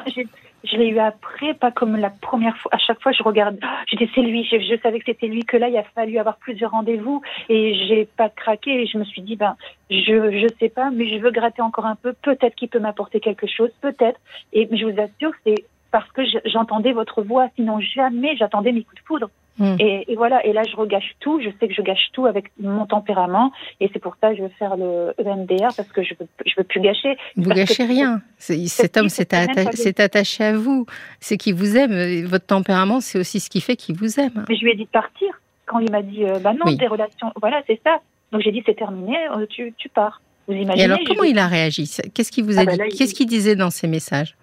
je 0.65 0.77
l'ai 0.77 0.89
eu 0.89 0.99
après, 0.99 1.55
pas 1.55 1.71
comme 1.71 1.97
la 1.97 2.11
première 2.11 2.57
fois. 2.57 2.71
À 2.75 2.79
chaque 2.79 3.01
fois, 3.03 3.13
je 3.13 3.23
regarde, 3.23 3.59
je 3.91 3.97
dis 3.97 4.11
c'est 4.15 4.23
lui, 4.23 4.45
je, 4.45 4.77
savais 4.83 4.99
que 4.99 5.05
c'était 5.07 5.27
lui, 5.27 5.45
que 5.45 5.57
là, 5.57 5.69
il 5.69 5.77
a 5.77 5.85
fallu 5.95 6.19
avoir 6.19 6.37
plusieurs 6.37 6.71
rendez-vous 6.71 7.23
et 7.49 7.75
j'ai 7.87 8.05
pas 8.05 8.29
craqué 8.29 8.83
et 8.83 8.87
je 8.87 8.97
me 8.97 9.05
suis 9.05 9.23
dit, 9.23 9.37
ben, 9.37 9.57
je, 9.91 9.97
je 10.41 10.47
sais 10.59 10.69
pas, 10.69 10.91
mais 10.91 11.09
je 11.09 11.21
veux 11.21 11.31
gratter 11.31 11.63
encore 11.63 11.87
un 11.87 11.97
peu, 11.97 12.15
peut-être 12.23 12.55
qu'il 12.55 12.69
peut 12.69 12.81
m'apporter 12.81 13.21
quelque 13.21 13.47
chose, 13.47 13.71
peut-être. 13.81 14.21
Et 14.53 14.69
je 14.71 14.85
vous 14.85 15.01
assure, 15.01 15.33
c'est 15.45 15.67
parce 15.91 16.11
que 16.13 16.23
j'entendais 16.47 16.93
votre 16.93 17.23
voix, 17.23 17.49
sinon 17.57 17.81
jamais 17.81 18.37
j'attendais 18.37 18.73
mes 18.73 18.83
coups 18.83 19.03
de 19.03 19.07
foudre. 19.07 19.31
Hmm. 19.61 19.77
Et, 19.79 20.17
voilà, 20.17 20.45
et 20.47 20.55
là 20.55 20.63
je 20.69 20.75
regâche 20.75 21.15
tout, 21.21 21.39
je 21.41 21.51
sais 21.61 21.69
que 21.69 21.75
je 21.75 21.83
gâche 21.83 22.09
tout 22.15 22.25
avec 22.25 22.51
mon 22.59 22.87
tempérament, 22.87 23.53
et 23.79 23.91
c'est 23.93 23.99
pour 23.99 24.17
ça 24.19 24.31
que 24.31 24.39
je 24.39 24.43
veux 24.43 24.53
faire 24.59 24.75
le 24.79 25.13
EMDR, 25.19 25.69
parce 25.77 25.93
que 25.93 26.03
je 26.03 26.15
veux, 26.19 26.27
je 26.47 26.53
veux 26.57 26.65
plus 26.65 26.81
gâcher. 26.81 27.19
Vous 27.37 27.51
gâchez 27.51 27.85
rien, 27.85 28.23
cet 28.39 28.97
homme 28.97 29.11
s'est 29.11 30.01
attaché 30.01 30.45
à 30.45 30.57
vous, 30.57 30.87
c'est 31.21 31.37
qu'il 31.37 31.55
vous 31.55 31.77
aime, 31.77 32.25
votre 32.25 32.47
tempérament 32.47 33.01
c'est 33.01 33.19
aussi 33.19 33.39
ce 33.39 33.51
qui 33.51 33.61
fait 33.61 33.77
qu'il 33.77 33.97
vous 33.97 34.19
aime. 34.19 34.47
Mais 34.49 34.57
je 34.57 34.65
lui 34.65 34.73
ai 34.73 34.77
dit 34.77 34.85
de 34.85 34.89
partir, 34.89 35.29
quand 35.67 35.79
il 35.79 35.91
m'a 35.91 36.03
dit, 36.03 36.25
euh, 36.25 36.39
bah 36.39 36.55
non, 36.55 36.75
tes 36.75 36.87
relations, 36.87 37.31
voilà, 37.39 37.63
c'est 37.67 37.81
ça. 37.85 38.01
Donc 38.33 38.41
j'ai 38.41 38.53
dit, 38.53 38.63
c'est 38.65 38.77
terminé, 38.77 39.17
euh, 39.37 39.45
tu, 39.47 39.75
tu 39.77 39.91
pars. 39.91 40.23
Vous 40.49 40.55
imaginez, 40.55 40.81
et 40.81 40.85
alors 40.85 40.99
comment 41.07 41.23
il 41.23 41.39
a 41.39 41.47
réagi? 41.47 41.89
Qu'est-ce 42.15 42.33
qu'il 42.33 42.45
vous 42.45 42.59
a 42.59 42.63
ah 42.63 42.65
bah 42.65 42.73
dit? 42.77 42.97
Qu'est-ce 42.97 43.15
qu'il 43.15 43.27
disait 43.27 43.57
dans 43.57 43.71
ses 43.71 43.87
messages? 43.87 44.35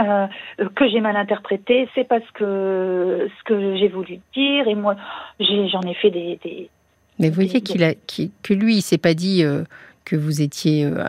Euh, 0.00 0.26
que 0.74 0.88
j'ai 0.88 1.00
mal 1.00 1.16
interprété, 1.16 1.88
c'est 1.94 2.04
parce 2.04 2.28
que 2.32 3.28
ce 3.38 3.44
que 3.44 3.76
j'ai 3.76 3.88
voulu 3.88 4.20
dire 4.34 4.66
et 4.66 4.74
moi 4.74 4.96
j'en 5.38 5.82
ai, 5.82 5.94
fait 5.94 6.10
des, 6.10 6.70
Mais 7.18 7.28
vous 7.28 7.34
voyez 7.34 7.60
qu'il 7.60 7.84
a, 7.84 7.94
que 7.94 8.54
lui, 8.54 8.76
il 8.76 8.82
s'est 8.82 8.98
pas 8.98 9.14
dit 9.14 9.44
euh, 9.44 9.64
que 10.04 10.16
vous 10.16 10.40
étiez 10.40 10.84
euh, 10.86 11.04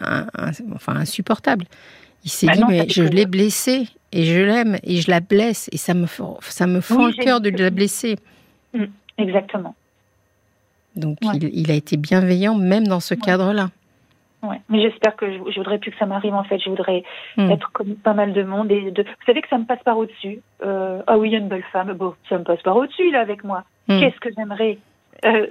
enfin 0.74 0.96
insupportable. 0.96 1.66
Il 2.26 2.30
s'est 2.30 2.48
bah 2.48 2.54
dit 2.54 2.64
mais 2.68 2.90
je 2.90 3.04
l'ai 3.04 3.26
blessée 3.26 3.88
et 4.12 4.26
je 4.26 4.40
l'aime 4.40 4.78
et 4.84 4.98
je 4.98 5.10
la 5.10 5.22
blesse 5.22 5.70
et 5.72 5.78
ça 5.78 5.94
me 5.94 6.06
ça 6.42 6.68
me 6.68 6.82
fend 6.82 7.08
le 7.08 7.14
cœur 7.14 7.42
de 7.42 7.50
la 7.50 7.70
blesser. 7.70 8.18
Mm, 8.74 8.86
exactement. 9.18 9.76
Donc 10.96 11.18
il, 11.34 11.50
il, 11.54 11.72
a 11.72 11.74
été 11.74 11.98
bienveillant 11.98 12.56
même 12.56 12.88
dans 12.88 13.00
ce 13.00 13.16
cadre-là. 13.16 13.72
Ouais. 14.44 14.60
Mais 14.68 14.82
j'espère 14.82 15.16
que 15.16 15.32
je, 15.32 15.52
je, 15.52 15.58
voudrais 15.58 15.78
plus 15.78 15.92
que 15.92 15.98
ça 15.98 16.06
m'arrive 16.06 16.34
en 16.34 16.44
fait. 16.44 16.60
Je 16.60 16.70
voudrais 16.70 17.04
hmm. 17.38 17.50
être 17.50 17.72
comme 17.72 17.96
pas 17.96 18.14
mal 18.14 18.34
de 18.34 18.44
monde 18.44 18.72
et 18.72 18.92
de. 18.92 19.04
Vous 19.04 19.26
savez 19.26 19.42
que 19.42 19.48
ça 19.48 19.58
me 19.58 19.66
passe 19.66 19.82
par 19.84 19.98
au-dessus. 19.98 20.42
Euh, 20.64 21.02
ah 21.08 21.18
oui, 21.18 21.30
il 21.30 21.32
y 21.32 21.36
a 21.36 21.40
une 21.40 21.48
belle 21.48 21.64
femme. 21.72 21.94
Bon, 21.94 22.14
ça 22.28 22.38
me 22.38 22.44
passe 22.44 22.62
par 22.62 22.76
au-dessus 22.76 23.10
là 23.12 23.22
avec 23.22 23.46
moi. 23.46 23.64
Hmm. 23.88 24.00
Qu'est-ce 24.00 24.20
que 24.20 24.30
j'aimerais? 24.36 24.78
Euh, 25.26 25.48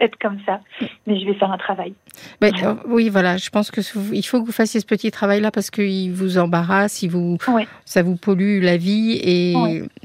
être 0.00 0.18
comme 0.18 0.38
ça. 0.46 0.60
Mais 1.06 1.18
je 1.18 1.26
vais 1.26 1.34
faire 1.34 1.50
un 1.50 1.58
travail. 1.58 1.94
Euh, 2.42 2.74
oui, 2.86 3.08
voilà. 3.08 3.36
Je 3.36 3.50
pense 3.50 3.70
que 3.70 3.80
il 4.12 4.22
faut 4.22 4.40
que 4.40 4.46
vous 4.46 4.52
fassiez 4.52 4.80
ce 4.80 4.86
petit 4.86 5.10
travail-là 5.10 5.50
parce 5.50 5.70
qu'il 5.70 6.12
vous 6.12 6.38
embarrasse, 6.38 7.02
il 7.02 7.10
vous, 7.10 7.38
ça 7.84 8.02
vous 8.02 8.16
pollue 8.16 8.62
la 8.62 8.76
vie 8.76 9.12
et, 9.12 9.54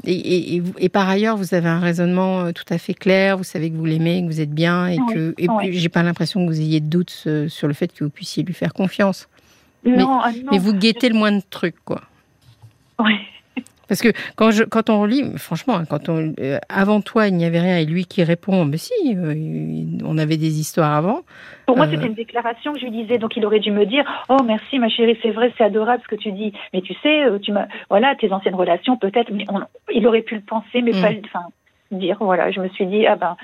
et, 0.05 0.61
et, 0.77 0.89
par 0.89 1.07
ailleurs, 1.07 1.37
vous 1.37 1.53
avez 1.53 1.69
un 1.69 1.79
raisonnement 1.79 2.41
euh, 2.41 2.51
tout 2.51 2.65
à 2.69 2.77
fait 2.77 2.93
clair. 2.93 3.37
Vous 3.37 3.43
savez 3.43 3.69
que 3.69 3.75
vous 3.75 3.85
l'aimez, 3.85 4.21
que 4.21 4.27
vous 4.27 4.41
êtes 4.41 4.53
bien 4.53 4.87
et 4.87 4.97
que 5.13 5.33
et 5.37 5.47
j'ai 5.73 5.89
pas 5.89 6.03
l'impression 6.03 6.45
que 6.45 6.51
vous 6.51 6.61
ayez 6.61 6.79
de 6.79 6.87
doutes 6.87 7.23
euh, 7.27 7.47
sur 7.47 7.67
le 7.67 7.73
fait 7.73 7.93
que 7.93 8.03
vous 8.03 8.09
puissiez 8.09 8.43
lui 8.43 8.53
faire 8.53 8.73
confiance. 8.73 9.29
Non, 9.85 10.21
mais, 10.25 10.43
mais 10.51 10.57
vous 10.57 10.73
guettez 10.73 11.09
le 11.09 11.15
moins 11.15 11.31
de 11.31 11.41
trucs, 11.49 11.79
quoi. 11.85 12.01
Oui. 12.99 13.15
Parce 13.89 14.01
que 14.01 14.09
quand, 14.35 14.51
je, 14.51 14.63
quand 14.63 14.89
on 14.89 15.03
lit, 15.03 15.23
franchement, 15.37 15.75
hein, 15.75 15.83
quand 15.89 16.09
on, 16.09 16.33
euh, 16.39 16.59
avant 16.69 17.01
toi, 17.01 17.27
il 17.27 17.35
n'y 17.35 17.43
avait 17.43 17.59
rien 17.59 17.77
et 17.79 17.85
lui 17.85 18.05
qui 18.05 18.23
répond, 18.23 18.63
mais 18.63 18.77
si, 18.77 18.93
euh, 19.15 19.33
on 20.05 20.17
avait 20.17 20.37
des 20.37 20.59
histoires 20.59 20.93
avant. 20.93 21.21
Pour 21.65 21.75
moi, 21.75 21.87
euh, 21.87 21.91
c'était 21.91 22.05
une 22.05 22.13
déclaration 22.13 22.73
que 22.73 22.79
je 22.79 22.85
lui 22.85 22.91
disais, 22.91 23.17
donc 23.17 23.35
il 23.35 23.45
aurait 23.45 23.59
dû 23.59 23.71
me 23.71 23.85
dire, 23.85 24.05
oh 24.29 24.37
merci 24.45 24.77
ma 24.77 24.89
chérie, 24.89 25.17
c'est 25.23 25.31
vrai, 25.31 25.51
c'est 25.57 25.63
adorable 25.63 26.03
ce 26.03 26.07
que 26.07 26.21
tu 26.21 26.31
dis, 26.31 26.53
mais 26.71 26.81
tu 26.81 26.93
sais, 27.01 27.25
tu 27.41 27.51
m'as, 27.51 27.67
voilà, 27.89 28.15
tes 28.15 28.31
anciennes 28.31 28.55
relations, 28.55 28.95
peut-être, 28.95 29.31
mais 29.31 29.45
il 29.93 30.07
aurait 30.07 30.21
pu 30.21 30.35
le 30.35 30.41
penser, 30.41 30.83
mais 30.83 30.91
mm. 30.91 31.01
pas, 31.01 31.09
enfin, 31.25 31.45
dire, 31.91 32.17
voilà, 32.19 32.51
je 32.51 32.59
me 32.59 32.69
suis 32.69 32.85
dit, 32.85 33.07
ah 33.07 33.15
ben, 33.15 33.35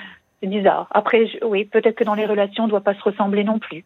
c'est 0.42 0.48
bizarre. 0.48 0.88
Après, 0.92 1.28
oui, 1.44 1.66
peut-être 1.66 1.96
que 1.96 2.04
dans 2.04 2.14
les 2.14 2.26
relations, 2.26 2.64
on 2.64 2.68
ne 2.68 2.72
doit 2.72 2.82
pas 2.82 2.94
se 2.94 3.02
ressembler 3.02 3.44
non 3.44 3.58
plus. 3.58 3.84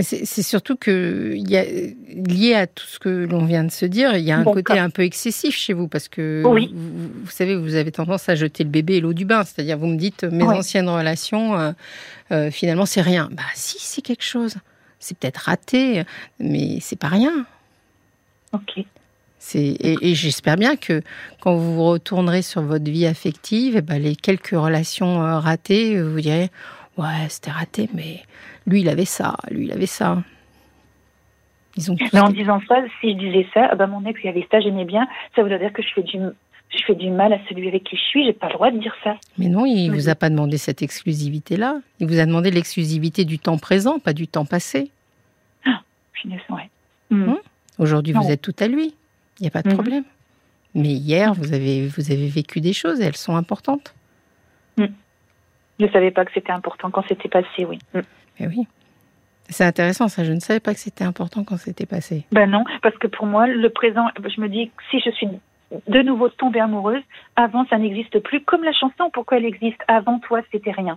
C'est 0.00 0.42
surtout 0.42 0.76
que 0.76 1.34
y 1.36 1.54
a, 1.54 1.64
lié 1.64 2.54
à 2.54 2.66
tout 2.66 2.86
ce 2.86 2.98
que 2.98 3.10
l'on 3.10 3.44
vient 3.44 3.62
de 3.62 3.70
se 3.70 3.84
dire, 3.84 4.16
il 4.16 4.24
y 4.24 4.32
a 4.32 4.38
un 4.38 4.44
côté 4.44 4.78
un 4.78 4.88
peu 4.88 5.02
excessif 5.02 5.54
chez 5.54 5.74
vous 5.74 5.86
parce 5.86 6.08
que 6.08 6.42
vous, 6.42 7.30
savez, 7.30 7.56
vous 7.56 7.74
avez 7.74 7.92
tendance 7.92 8.26
à 8.30 8.34
jeter 8.34 8.64
le 8.64 8.70
bébé 8.70 8.96
et 8.96 9.00
l'eau 9.00 9.12
du 9.12 9.26
bain. 9.26 9.44
C'est-à-dire, 9.44 9.76
vous 9.76 9.88
me 9.88 9.98
dites, 9.98 10.24
mes 10.24 10.44
anciennes 10.44 10.88
relations, 10.88 11.58
euh, 11.58 11.72
euh, 12.30 12.50
finalement, 12.50 12.86
c'est 12.86 13.02
rien. 13.02 13.28
Bah, 13.32 13.42
si, 13.54 13.76
c'est 13.80 14.00
quelque 14.00 14.24
chose. 14.24 14.54
C'est 14.98 15.18
peut-être 15.18 15.38
raté, 15.38 16.04
mais 16.38 16.78
c'est 16.80 16.98
pas 16.98 17.08
rien. 17.08 17.44
Ok. 18.54 18.86
Et, 19.54 20.10
et 20.10 20.14
j'espère 20.14 20.56
bien 20.56 20.76
que 20.76 21.02
quand 21.40 21.54
vous 21.54 21.84
retournerez 21.84 22.42
sur 22.42 22.62
votre 22.62 22.90
vie 22.90 23.06
affective, 23.06 23.74
eh 23.76 23.82
ben, 23.82 24.00
les 24.00 24.16
quelques 24.16 24.50
relations 24.50 25.22
euh, 25.22 25.38
ratées, 25.38 26.00
vous 26.00 26.20
direz 26.20 26.50
Ouais, 26.98 27.28
c'était 27.28 27.50
raté, 27.50 27.88
mais 27.94 28.22
lui, 28.66 28.82
il 28.82 28.88
avait 28.88 29.04
ça, 29.04 29.36
lui, 29.50 29.66
il 29.66 29.72
avait 29.72 29.86
ça. 29.86 30.22
mais 32.12 32.20
en 32.20 32.28
disant 32.28 32.60
ça, 32.68 32.82
si 33.00 33.12
je 33.12 33.18
disais 33.18 33.46
ça, 33.54 33.68
ah 33.70 33.74
bah, 33.76 33.86
mon 33.86 34.04
ex, 34.04 34.20
il 34.22 34.28
avait 34.28 34.46
ça, 34.50 34.60
j'aimais 34.60 34.84
bien, 34.84 35.06
ça 35.34 35.42
voudrait 35.42 35.58
dire 35.58 35.72
que 35.72 35.82
je 35.82 35.88
fais 35.94 36.02
du, 36.02 36.18
je 36.18 36.84
fais 36.84 36.94
du 36.94 37.10
mal 37.10 37.32
à 37.32 37.38
celui 37.48 37.68
avec 37.68 37.84
qui 37.84 37.96
je 37.96 38.02
suis, 38.02 38.24
j'ai 38.26 38.32
pas 38.32 38.48
le 38.48 38.54
droit 38.54 38.70
de 38.70 38.78
dire 38.78 38.94
ça. 39.02 39.16
Mais 39.38 39.48
non, 39.48 39.64
il 39.64 39.90
ne 39.90 39.94
vous 39.94 40.08
a 40.08 40.14
pas 40.14 40.28
demandé 40.28 40.58
cette 40.58 40.82
exclusivité-là. 40.82 41.80
Il 42.00 42.06
vous 42.08 42.18
a 42.18 42.26
demandé 42.26 42.50
l'exclusivité 42.50 43.24
du 43.24 43.38
temps 43.38 43.58
présent, 43.58 43.98
pas 43.98 44.12
du 44.12 44.28
temps 44.28 44.44
passé. 44.44 44.90
Ah, 45.64 45.82
ouais. 46.24 46.70
Mmh. 47.10 47.34
Aujourd'hui, 47.78 48.12
vous 48.12 48.30
êtes 48.30 48.42
tout 48.42 48.56
à 48.58 48.68
lui. 48.68 48.94
Il 49.40 49.42
n'y 49.42 49.48
a 49.48 49.50
pas 49.50 49.62
de 49.62 49.70
mmh. 49.70 49.74
problème. 49.74 50.04
Mais 50.74 50.92
hier, 50.92 51.34
vous 51.34 51.52
avez, 51.52 51.86
vous 51.86 52.10
avez 52.10 52.28
vécu 52.28 52.60
des 52.60 52.72
choses 52.72 53.00
et 53.00 53.04
elles 53.04 53.16
sont 53.16 53.36
importantes. 53.36 53.94
Je 55.82 55.88
ne 55.88 55.92
savais 55.92 56.12
pas 56.12 56.24
que 56.24 56.30
c'était 56.32 56.52
important 56.52 56.92
quand 56.92 57.02
c'était 57.08 57.28
passé, 57.28 57.66
oui. 57.68 57.76
Mais 57.92 58.46
oui. 58.46 58.68
C'est 59.48 59.64
intéressant, 59.64 60.06
ça. 60.06 60.22
Je 60.22 60.32
ne 60.32 60.38
savais 60.38 60.60
pas 60.60 60.74
que 60.74 60.78
c'était 60.78 61.02
important 61.02 61.42
quand 61.42 61.56
c'était 61.56 61.86
passé. 61.86 62.24
Ben 62.30 62.48
non, 62.48 62.62
parce 62.82 62.96
que 62.98 63.08
pour 63.08 63.26
moi, 63.26 63.48
le 63.48 63.68
présent, 63.68 64.06
je 64.16 64.40
me 64.40 64.48
dis, 64.48 64.70
si 64.92 65.00
je 65.00 65.10
suis 65.10 65.26
de 65.88 66.02
nouveau 66.02 66.28
tombée 66.28 66.60
amoureuse, 66.60 67.02
avant, 67.34 67.66
ça 67.66 67.78
n'existe 67.78 68.20
plus. 68.20 68.42
Comme 68.42 68.62
la 68.62 68.72
chanson, 68.72 69.10
pourquoi 69.12 69.38
elle 69.38 69.44
existe? 69.44 69.80
Avant 69.88 70.20
toi, 70.20 70.40
c'était 70.52 70.70
rien. 70.70 70.96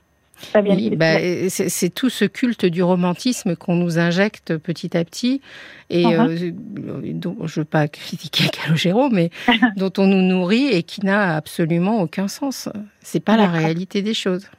Bah, 0.53 1.17
c'est 1.47 1.93
tout 1.93 2.09
ce 2.09 2.25
culte 2.25 2.65
du 2.65 2.83
romantisme 2.83 3.55
qu'on 3.55 3.75
nous 3.75 3.97
injecte 3.99 4.57
petit 4.57 4.95
à 4.97 5.03
petit 5.05 5.41
et 5.89 6.03
uh-huh. 6.03 6.51
euh, 6.51 7.13
dont 7.13 7.37
je 7.47 7.59
ne 7.59 7.63
veux 7.63 7.65
pas 7.65 7.87
critiquer 7.87 8.49
Calogero, 8.51 9.09
mais 9.09 9.29
dont 9.77 9.93
on 9.97 10.07
nous 10.07 10.21
nourrit 10.21 10.67
et 10.67 10.83
qui 10.83 11.05
n'a 11.05 11.35
absolument 11.35 12.01
aucun 12.01 12.27
sens. 12.27 12.69
C'est 13.01 13.23
pas 13.23 13.37
la 13.37 13.47
réalité 13.47 14.01
des 14.01 14.13
choses. 14.13 14.49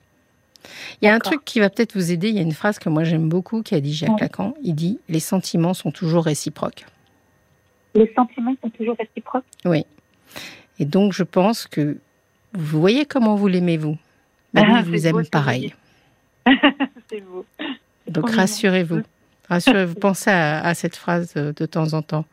Il 1.00 1.06
y 1.06 1.08
a 1.08 1.14
un 1.14 1.18
truc 1.18 1.44
qui 1.44 1.60
va 1.60 1.70
peut-être 1.70 1.94
vous 1.94 2.12
aider. 2.12 2.28
Il 2.28 2.36
y 2.36 2.38
a 2.38 2.42
une 2.42 2.52
phrase 2.52 2.78
que 2.78 2.88
moi 2.88 3.04
j'aime 3.04 3.28
beaucoup 3.28 3.62
qui 3.62 3.74
a 3.74 3.80
dit 3.80 3.94
Jacques 3.94 4.20
Lacan. 4.20 4.54
Il 4.62 4.74
dit 4.74 4.98
Les 5.08 5.20
sentiments 5.20 5.74
sont 5.74 5.90
toujours 5.90 6.24
réciproques. 6.24 6.86
Les 7.94 8.12
sentiments 8.14 8.54
sont 8.62 8.70
toujours 8.70 8.96
réciproques? 8.98 9.44
Oui. 9.64 9.84
Et 10.78 10.84
donc 10.84 11.12
je 11.12 11.22
pense 11.22 11.66
que 11.66 11.98
vous 12.52 12.80
voyez 12.80 13.06
comment 13.06 13.34
vous 13.36 13.48
l'aimez, 13.48 13.76
vous. 13.76 13.96
Mais 14.52 14.62
ah, 14.64 14.82
vous 14.82 15.06
aime 15.06 15.26
pareil. 15.26 15.74
c'est 17.10 17.20
beau. 17.20 17.44
Donc 18.08 18.30
rassurez-vous. 18.30 19.02
Rassurez-vous. 19.48 19.94
Pensez 19.94 20.30
à 20.30 20.74
cette 20.74 20.96
phrase 20.96 21.34
de 21.34 21.66
temps 21.66 21.92
en 21.92 22.02
temps. 22.02 22.24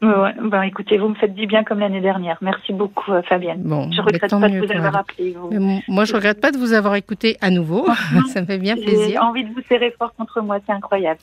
Ouais, 0.00 0.32
ben 0.40 0.62
écoutez, 0.62 0.96
vous 0.96 1.08
me 1.08 1.14
faites 1.16 1.34
du 1.34 1.46
bien 1.46 1.64
comme 1.64 1.80
l'année 1.80 2.00
dernière. 2.00 2.38
Merci 2.40 2.72
beaucoup, 2.72 3.10
euh, 3.10 3.22
Fabienne. 3.22 3.62
Bon, 3.64 3.90
je 3.90 4.00
regrette 4.00 4.30
pas 4.30 4.48
de 4.48 4.58
vous 4.64 4.72
avoir 4.72 4.96
appelé. 4.96 5.36
Moi, 5.88 6.04
je 6.04 6.14
regrette 6.14 6.40
pas 6.40 6.52
de 6.52 6.56
vous 6.56 6.72
avoir 6.72 6.94
écouté 6.94 7.36
à 7.40 7.50
nouveau. 7.50 7.84
ça 8.32 8.40
me 8.40 8.46
fait 8.46 8.58
bien 8.58 8.76
plaisir. 8.76 9.08
J'ai 9.08 9.18
envie 9.18 9.44
de 9.44 9.52
vous 9.52 9.62
serrer 9.68 9.92
fort 9.98 10.14
contre 10.14 10.40
moi, 10.40 10.58
c'est 10.64 10.72
incroyable. 10.72 11.18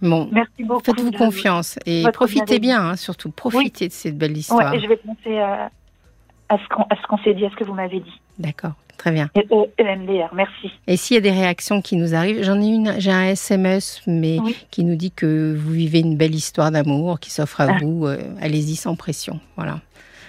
Bon, 0.00 0.28
merci 0.30 0.62
beaucoup. 0.62 0.84
Faites-vous 0.84 1.10
confiance 1.10 1.78
et 1.86 2.04
profitez 2.12 2.60
bien, 2.60 2.90
hein, 2.90 2.96
surtout 2.96 3.30
profitez 3.30 3.88
de 3.88 3.92
cette 3.92 4.16
belle 4.16 4.36
histoire. 4.36 4.72
Ouais, 4.72 4.78
je 4.80 4.86
vais 4.86 4.96
penser 4.96 5.38
à, 5.38 5.70
à 6.48 6.56
ce 6.58 7.06
qu'on 7.08 7.18
s'est 7.18 7.34
dit, 7.34 7.44
à 7.44 7.50
ce 7.50 7.56
que 7.56 7.64
vous 7.64 7.74
m'avez 7.74 7.98
dit. 8.00 8.20
D'accord. 8.38 8.74
Très 9.00 9.12
bien. 9.12 9.30
Et 9.34 9.46
EMDR, 9.78 10.28
merci. 10.34 10.70
Et 10.86 10.98
s'il 10.98 11.14
y 11.14 11.18
a 11.18 11.22
des 11.22 11.30
réactions 11.30 11.80
qui 11.80 11.96
nous 11.96 12.14
arrivent, 12.14 12.42
j'en 12.44 12.60
ai 12.60 12.66
une, 12.66 12.94
j'ai 12.98 13.10
un 13.10 13.28
SMS, 13.28 14.02
mais 14.06 14.36
qui 14.70 14.84
nous 14.84 14.94
dit 14.94 15.10
que 15.10 15.56
vous 15.58 15.70
vivez 15.70 16.00
une 16.00 16.18
belle 16.18 16.34
histoire 16.34 16.70
d'amour 16.70 17.18
qui 17.18 17.30
s'offre 17.30 17.62
à 17.62 17.68
ah. 17.70 17.78
vous. 17.80 18.06
Euh, 18.06 18.18
allez-y 18.42 18.76
sans 18.76 18.96
pression. 18.96 19.40
Voilà. 19.56 19.80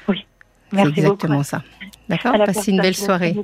Oui. 0.08 0.26
Merci 0.72 0.94
C'est 0.96 1.02
exactement 1.02 1.44
ça. 1.44 1.64
D'accord 2.08 2.34
Passez 2.46 2.72
une 2.72 2.82
belle 2.82 2.96
soirée. 2.96 3.36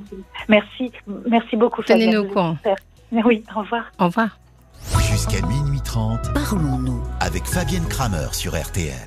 Merci. 0.48 0.92
Merci 1.28 1.56
beaucoup. 1.56 1.82
Tenez-nous 1.82 2.20
au 2.20 2.24
courant. 2.24 2.56
Oui, 3.12 3.44
au 3.54 3.60
revoir. 3.60 3.84
Au 3.98 4.06
revoir. 4.06 4.38
Jusqu'à 5.10 5.46
minuit 5.46 5.78
12h30. 5.98 6.32
Parlons-nous. 6.32 7.02
Avec 7.20 7.44
Fabienne 7.44 7.86
Kramer 7.88 8.28
sur 8.32 8.56
RTL. 8.56 8.94